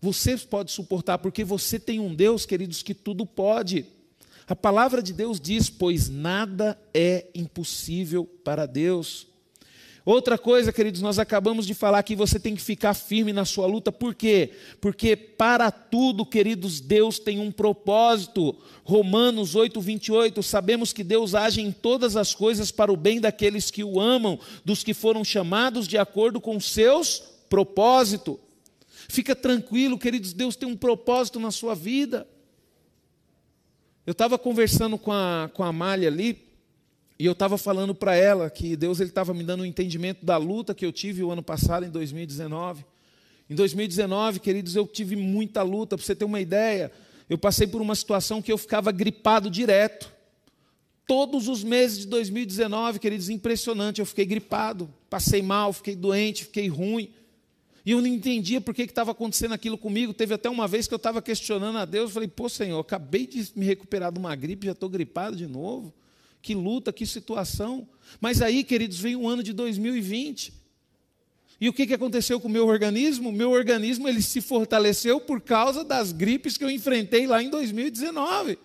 [0.00, 3.86] Você pode suportar, porque você tem um Deus, queridos, que tudo pode.
[4.46, 9.26] A palavra de Deus diz: pois nada é impossível para Deus.
[10.06, 13.66] Outra coisa, queridos, nós acabamos de falar que você tem que ficar firme na sua
[13.66, 14.52] luta, por quê?
[14.80, 18.56] Porque para tudo, queridos, Deus tem um propósito.
[18.84, 23.68] Romanos 8, 28, sabemos que Deus age em todas as coisas para o bem daqueles
[23.68, 28.36] que o amam, dos que foram chamados de acordo com seus propósitos.
[29.08, 32.28] Fica tranquilo, queridos, Deus tem um propósito na sua vida.
[34.06, 36.45] Eu estava conversando com a, com a Amália ali,
[37.18, 40.74] e eu estava falando para ela que Deus estava me dando um entendimento da luta
[40.74, 42.84] que eu tive o ano passado, em 2019.
[43.48, 45.96] Em 2019, queridos, eu tive muita luta.
[45.96, 46.92] Para você ter uma ideia,
[47.28, 50.12] eu passei por uma situação que eu ficava gripado direto.
[51.06, 56.68] Todos os meses de 2019, queridos, impressionante, eu fiquei gripado, passei mal, fiquei doente, fiquei
[56.68, 57.10] ruim.
[57.86, 60.12] E eu não entendia por que estava acontecendo aquilo comigo.
[60.12, 63.52] Teve até uma vez que eu estava questionando a Deus, falei, pô Senhor, acabei de
[63.56, 65.94] me recuperar de uma gripe, já estou gripado de novo
[66.46, 67.88] que luta, que situação.
[68.20, 70.54] Mas aí, queridos, vem o ano de 2020.
[71.60, 73.32] E o que, que aconteceu com o meu organismo?
[73.32, 78.60] Meu organismo ele se fortaleceu por causa das gripes que eu enfrentei lá em 2019.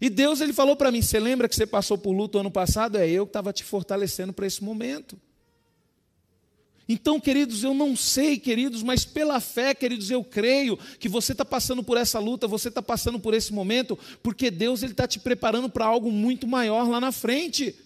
[0.00, 2.96] E Deus ele falou para mim: Você lembra que você passou por luto ano passado?
[2.96, 5.18] É eu que estava te fortalecendo para esse momento.
[6.92, 11.44] Então, queridos, eu não sei, queridos, mas pela fé, queridos, eu creio que você está
[11.44, 15.70] passando por essa luta, você está passando por esse momento, porque Deus está te preparando
[15.70, 17.76] para algo muito maior lá na frente.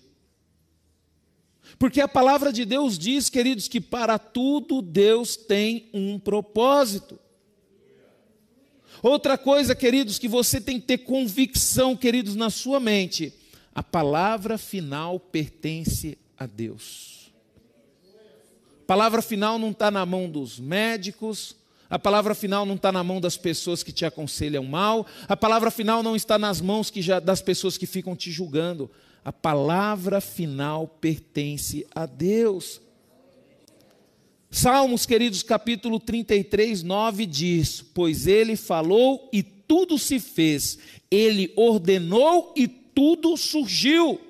[1.78, 7.18] Porque a palavra de Deus diz, queridos, que para tudo Deus tem um propósito.
[9.02, 13.34] Outra coisa, queridos, que você tem que ter convicção, queridos, na sua mente:
[13.74, 17.13] a palavra final pertence a Deus.
[18.84, 21.56] A palavra final não está na mão dos médicos,
[21.88, 25.70] a palavra final não está na mão das pessoas que te aconselham mal, a palavra
[25.70, 28.90] final não está nas mãos já, das pessoas que ficam te julgando.
[29.24, 32.78] A palavra final pertence a Deus.
[34.50, 40.76] Salmos, queridos, capítulo 33, 9 diz: Pois ele falou e tudo se fez,
[41.10, 44.20] ele ordenou e tudo surgiu.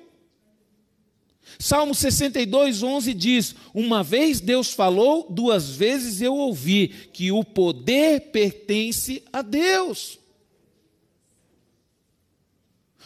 [1.59, 8.31] Salmo 62, 11 diz: Uma vez Deus falou, duas vezes eu ouvi, que o poder
[8.31, 10.19] pertence a Deus.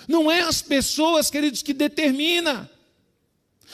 [0.07, 2.69] Não é as pessoas, queridos, que determina.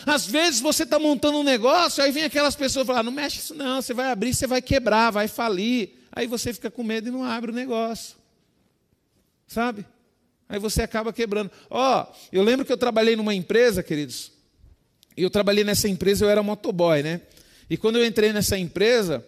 [0.06, 3.56] Às vezes você está montando um negócio, aí vem aquelas pessoas falar: não mexe isso
[3.56, 5.92] não, você vai abrir, você vai quebrar, vai falir.
[6.12, 8.16] Aí você fica com medo e não abre o negócio.
[9.48, 9.86] Sabe?
[10.48, 11.52] Aí você acaba quebrando.
[11.70, 14.32] Ó, oh, eu lembro que eu trabalhei numa empresa, queridos,
[15.24, 17.22] eu trabalhei nessa empresa, eu era motoboy, né?
[17.70, 19.26] E quando eu entrei nessa empresa,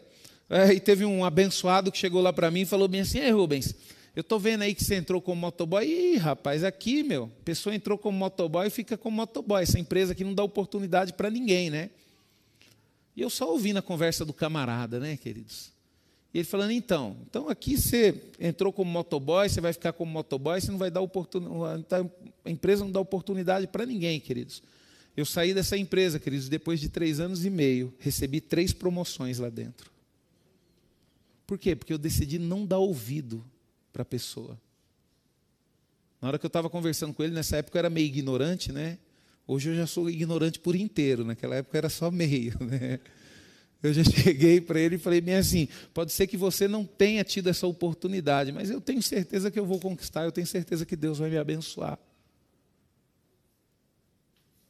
[0.50, 3.32] é, e teve um abençoado que chegou lá para mim e falou bem assim: Ei,
[3.32, 3.74] Rubens,
[4.16, 5.86] eu estou vendo aí que você entrou como motoboy.
[5.86, 9.62] Ih, rapaz, aqui, meu, pessoa entrou como motoboy e fica como motoboy.
[9.62, 11.90] Essa empresa aqui não dá oportunidade para ninguém, né?
[13.16, 15.72] E eu só ouvi na conversa do camarada, né, queridos?
[16.34, 20.62] E ele falando, então, então aqui você entrou como motoboy, você vai ficar como motoboy,
[20.62, 21.86] você não vai dar oportunidade,
[22.46, 24.62] a empresa não dá oportunidade para ninguém, queridos.
[25.18, 29.50] Eu saí dessa empresa, queridos, depois de três anos e meio, recebi três promoções lá
[29.50, 29.90] dentro.
[31.48, 31.76] Por quê?
[31.76, 33.44] Porque eu decidi não dar ouvido
[33.92, 34.62] para a pessoa.
[36.22, 39.00] Na hora que eu estava conversando com ele, nessa época eu era meio ignorante, né?
[39.48, 43.00] Hoje eu já sou ignorante por inteiro, naquela época era só meio, né?
[43.82, 47.24] Eu já cheguei para ele e falei bem assim: pode ser que você não tenha
[47.24, 50.96] tido essa oportunidade, mas eu tenho certeza que eu vou conquistar, eu tenho certeza que
[50.96, 51.98] Deus vai me abençoar.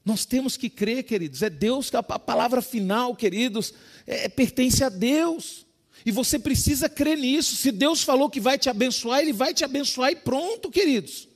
[0.07, 3.73] Nós temos que crer, queridos, é Deus, a palavra final, queridos,
[4.07, 5.65] é, é pertence a Deus.
[6.05, 7.57] E você precisa crer nisso.
[7.57, 11.27] Se Deus falou que vai te abençoar, Ele vai te abençoar e pronto, queridos.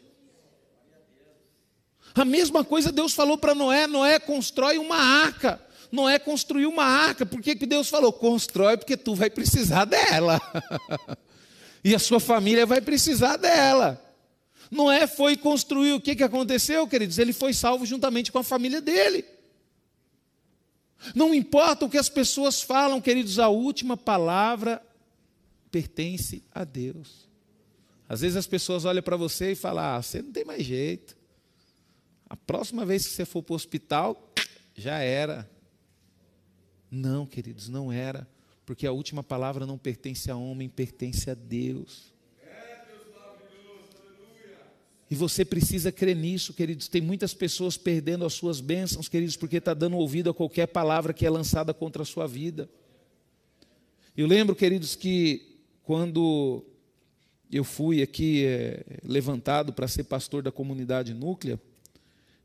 [2.16, 5.62] A mesma coisa Deus falou para Noé: Noé constrói uma arca.
[5.92, 7.26] Noé construiu uma arca.
[7.26, 8.14] Por que, que Deus falou?
[8.14, 10.40] Constrói, porque tu vai precisar dela.
[11.84, 14.02] e a sua família vai precisar dela.
[14.72, 17.20] Noé foi construir, o que, que aconteceu, queridos?
[17.20, 19.26] Ele foi salvo juntamente com a família dele.
[21.14, 24.82] Não importa o que as pessoas falam, queridos, a última palavra
[25.70, 27.30] pertence a Deus.
[28.08, 31.18] Às vezes as pessoas olham para você e falam: ah, você não tem mais jeito.
[32.30, 34.32] A próxima vez que você for para o hospital,
[34.76, 35.50] já era.
[36.90, 38.28] Não, queridos, não era,
[38.66, 42.11] porque a última palavra não pertence a homem, pertence a Deus.
[45.12, 46.88] E você precisa crer nisso, queridos.
[46.88, 51.12] Tem muitas pessoas perdendo as suas bênçãos, queridos, porque está dando ouvido a qualquer palavra
[51.14, 52.70] que é lançada contra a sua vida.
[54.16, 56.64] Eu lembro, queridos, que quando
[57.52, 61.60] eu fui aqui é, levantado para ser pastor da comunidade núclea,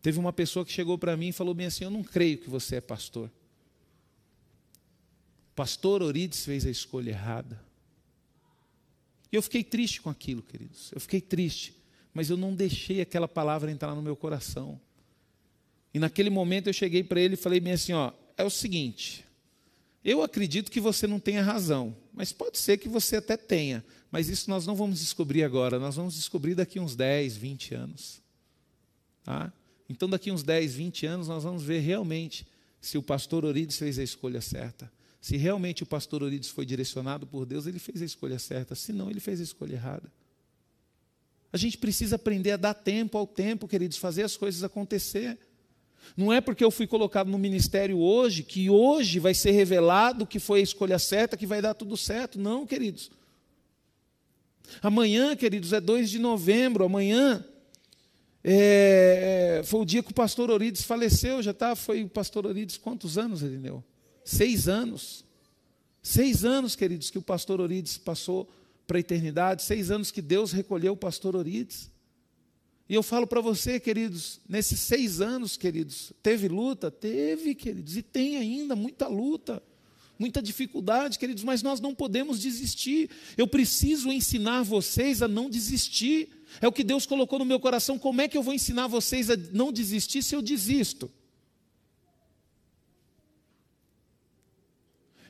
[0.03, 2.51] teve uma pessoa que chegou para mim e falou bem assim: Eu não creio que
[2.51, 3.31] você é pastor.
[5.55, 7.65] Pastor Orides fez a escolha errada.
[9.31, 10.91] E eu fiquei triste com aquilo, queridos.
[10.93, 11.77] Eu fiquei triste
[12.17, 14.81] mas eu não deixei aquela palavra entrar no meu coração.
[15.93, 19.23] E naquele momento eu cheguei para ele e falei bem assim: ó, é o seguinte,
[20.03, 24.31] eu acredito que você não tenha razão, mas pode ser que você até tenha, mas
[24.31, 28.23] isso nós não vamos descobrir agora, nós vamos descobrir daqui uns 10, 20 anos.
[29.23, 29.53] Tá?
[29.87, 32.47] Então, daqui uns 10, 20 anos, nós vamos ver realmente
[32.81, 34.91] se o pastor Orides fez a escolha certa.
[35.21, 38.75] Se realmente o pastor Orides foi direcionado por Deus, ele fez a escolha certa.
[38.75, 40.11] Se não, ele fez a escolha errada.
[41.57, 45.39] A gente precisa aprender a dar tempo ao tempo, queridos, fazer as coisas acontecer.
[46.15, 50.39] Não é porque eu fui colocado no ministério hoje que hoje vai ser revelado que
[50.39, 52.39] foi a escolha certa, que vai dar tudo certo.
[52.39, 53.11] Não, queridos.
[54.83, 56.85] Amanhã, queridos, é 2 de novembro.
[56.85, 57.43] Amanhã
[58.45, 61.43] é, foi o dia que o pastor Orides faleceu.
[61.43, 63.83] Já tá, foi o pastor Orides quantos anos, Elineu?
[64.23, 65.25] Seis anos.
[66.03, 68.47] Seis anos, queridos, que o pastor Orides passou
[68.87, 71.91] para a eternidade, seis anos que Deus recolheu o pastor Orides.
[72.89, 76.91] E eu falo para você, queridos, nesses seis anos, queridos, teve luta?
[76.91, 79.61] Teve, queridos, e tem ainda muita luta,
[80.17, 83.11] muita dificuldade, queridos, mas nós não podemos desistir.
[83.37, 86.29] Eu preciso ensinar vocês a não desistir.
[86.61, 87.99] É o que Deus colocou no meu coração.
[87.99, 91.11] Como é que eu vou ensinar vocês a não desistir se eu desisto?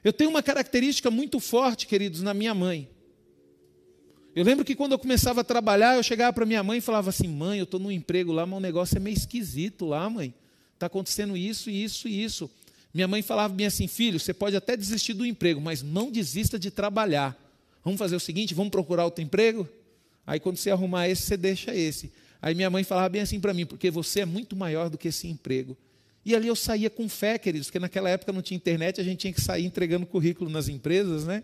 [0.05, 2.89] Eu tenho uma característica muito forte, queridos, na minha mãe.
[4.37, 7.09] Eu lembro que quando eu começava a trabalhar, eu chegava para minha mãe e falava
[7.09, 10.35] assim: mãe, eu estou num emprego lá, mas o negócio é meio esquisito lá, mãe.
[10.75, 12.51] Está acontecendo isso, isso e isso.
[12.93, 16.59] Minha mãe falava bem assim: filho, você pode até desistir do emprego, mas não desista
[16.59, 17.35] de trabalhar.
[17.83, 19.67] Vamos fazer o seguinte: vamos procurar outro emprego?
[20.27, 22.13] Aí quando você arrumar esse, você deixa esse.
[22.43, 25.09] Aí minha mãe falava bem assim para mim: porque você é muito maior do que
[25.09, 25.75] esse emprego.
[26.27, 29.21] E ali eu saía com fé, queridos, porque naquela época não tinha internet, a gente
[29.21, 31.43] tinha que sair entregando currículo nas empresas, né?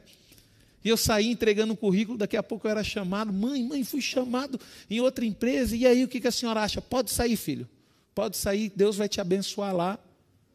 [0.84, 4.00] E eu saí entregando o currículo, daqui a pouco eu era chamado, mãe, mãe, fui
[4.00, 4.58] chamado
[4.90, 5.76] em outra empresa.
[5.76, 6.82] E aí o que a senhora acha?
[6.82, 7.68] Pode sair, filho.
[8.14, 9.98] Pode sair, Deus vai te abençoar lá.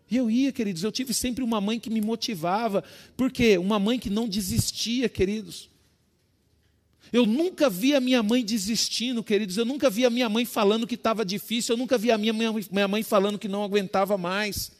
[0.10, 2.84] E eu ia, queridos, eu tive sempre uma mãe que me motivava,
[3.16, 5.70] porque uma mãe que não desistia, queridos.
[7.12, 9.58] Eu nunca vi a minha mãe desistindo, queridos.
[9.58, 11.74] Eu nunca vi a minha mãe falando que estava difícil.
[11.74, 14.72] Eu nunca vi a minha mãe falando que não aguentava mais.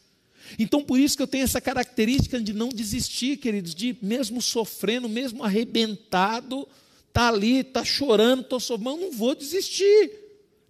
[0.58, 5.08] Então, por isso que eu tenho essa característica de não desistir, queridos, de mesmo sofrendo,
[5.08, 6.68] mesmo arrebentado,
[7.12, 10.12] tá ali, tá chorando, tô sofrendo, eu não vou desistir.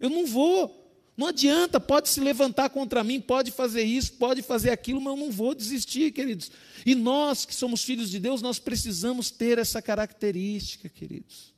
[0.01, 0.79] Eu não vou.
[1.17, 5.27] Não adianta, pode se levantar contra mim, pode fazer isso, pode fazer aquilo, mas eu
[5.27, 6.49] não vou desistir, queridos.
[6.87, 11.53] E nós que somos filhos de Deus, nós precisamos ter essa característica, queridos.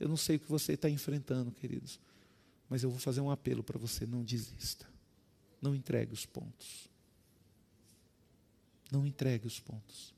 [0.00, 2.00] Eu não sei o que você está enfrentando, queridos,
[2.66, 4.86] mas eu vou fazer um apelo para você: não desista,
[5.60, 6.90] não entregue os pontos.
[8.92, 10.12] Não entregue os pontos.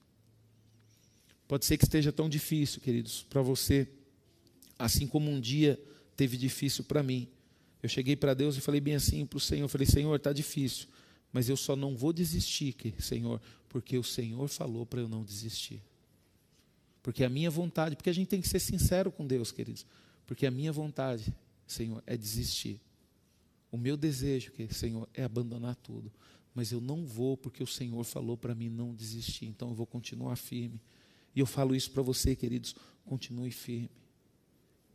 [1.47, 3.89] Pode ser que esteja tão difícil, queridos, para você,
[4.77, 5.81] assim como um dia
[6.17, 7.29] teve difícil para mim.
[7.81, 10.89] Eu cheguei para Deus e falei bem assim para o Senhor: falei, Senhor, está difícil,
[11.33, 15.81] mas eu só não vou desistir, Senhor, porque o Senhor falou para eu não desistir.
[17.01, 19.87] Porque a minha vontade, porque a gente tem que ser sincero com Deus, queridos,
[20.27, 21.33] porque a minha vontade,
[21.65, 22.81] Senhor, é desistir.
[23.71, 26.11] O meu desejo, Senhor, é abandonar tudo.
[26.55, 29.47] Mas eu não vou porque o Senhor falou para mim não desistir.
[29.47, 30.81] Então eu vou continuar firme.
[31.35, 33.91] E eu falo isso para você, queridos, continue firme.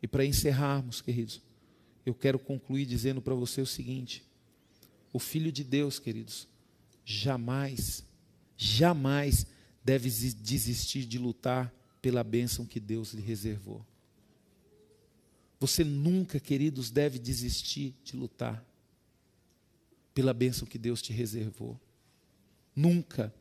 [0.02, 1.42] E para encerrarmos, queridos,
[2.06, 4.24] eu quero concluir dizendo para você o seguinte:
[5.12, 6.48] o Filho de Deus, queridos,
[7.04, 8.06] jamais,
[8.56, 9.46] jamais
[9.84, 13.86] deve desistir de lutar pela bênção que Deus lhe reservou.
[15.60, 18.66] Você nunca, queridos, deve desistir de lutar
[20.14, 21.80] pela bênção que Deus te reservou.
[22.76, 23.34] Nunca.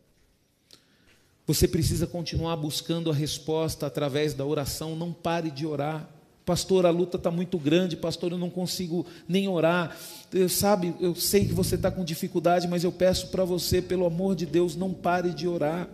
[1.46, 6.08] Você precisa continuar buscando a resposta através da oração, não pare de orar.
[6.44, 9.96] Pastor, a luta está muito grande, pastor, eu não consigo nem orar.
[10.32, 14.06] Eu, sabe, eu sei que você está com dificuldade, mas eu peço para você, pelo
[14.06, 15.88] amor de Deus, não pare de orar.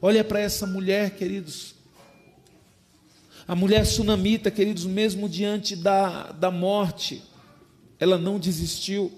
[0.00, 1.74] Olha para essa mulher, queridos.
[3.46, 7.22] A mulher sunamita, queridos, mesmo diante da, da morte,
[7.98, 9.12] ela não desistiu.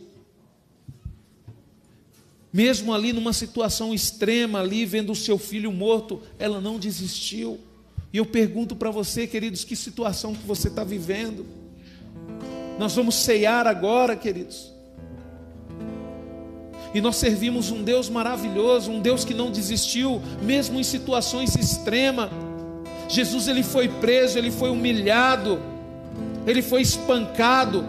[2.53, 7.61] Mesmo ali numa situação extrema, ali vendo o seu filho morto, ela não desistiu.
[8.13, 11.45] E eu pergunto para você, queridos, que situação que você está vivendo?
[12.79, 14.73] Nós vamos ceiar agora, queridos.
[16.95, 22.31] E nós servimos um Deus maravilhoso, um Deus que não desistiu, mesmo em situações extremas.
[23.09, 25.61] Jesus ele foi preso, ele foi humilhado,
[26.47, 27.85] ele foi espancado.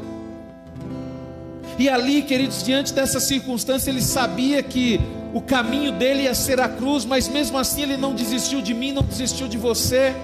[1.77, 4.99] E ali, queridos, diante dessa circunstância, ele sabia que
[5.33, 8.91] o caminho dele ia ser a cruz, mas mesmo assim ele não desistiu de mim,
[8.91, 10.15] não desistiu de você.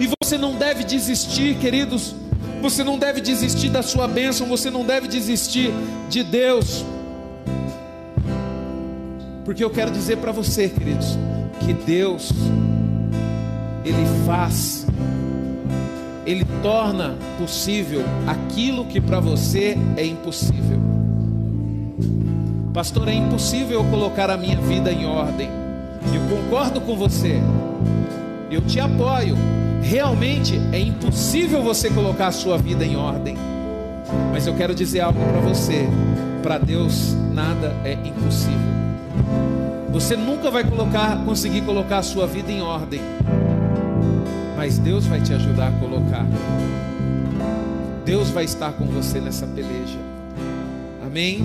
[0.00, 2.14] E você não deve desistir, queridos.
[2.60, 5.70] Você não deve desistir da sua bênção, você não deve desistir
[6.08, 6.84] de Deus.
[9.44, 11.18] Porque eu quero dizer para você, queridos,
[11.64, 12.30] que Deus
[13.84, 14.79] ele faz
[16.30, 20.78] ele torna possível aquilo que para você é impossível.
[22.72, 25.48] Pastor, é impossível eu colocar a minha vida em ordem.
[26.14, 27.40] Eu concordo com você.
[28.50, 29.36] Eu te apoio.
[29.82, 33.36] Realmente é impossível você colocar a sua vida em ordem.
[34.32, 35.88] Mas eu quero dizer algo para você.
[36.42, 38.58] Para Deus nada é impossível.
[39.90, 43.00] Você nunca vai colocar, conseguir colocar a sua vida em ordem.
[44.60, 46.26] Mas Deus vai te ajudar a colocar.
[48.04, 49.98] Deus vai estar com você nessa peleja.
[51.02, 51.42] Amém.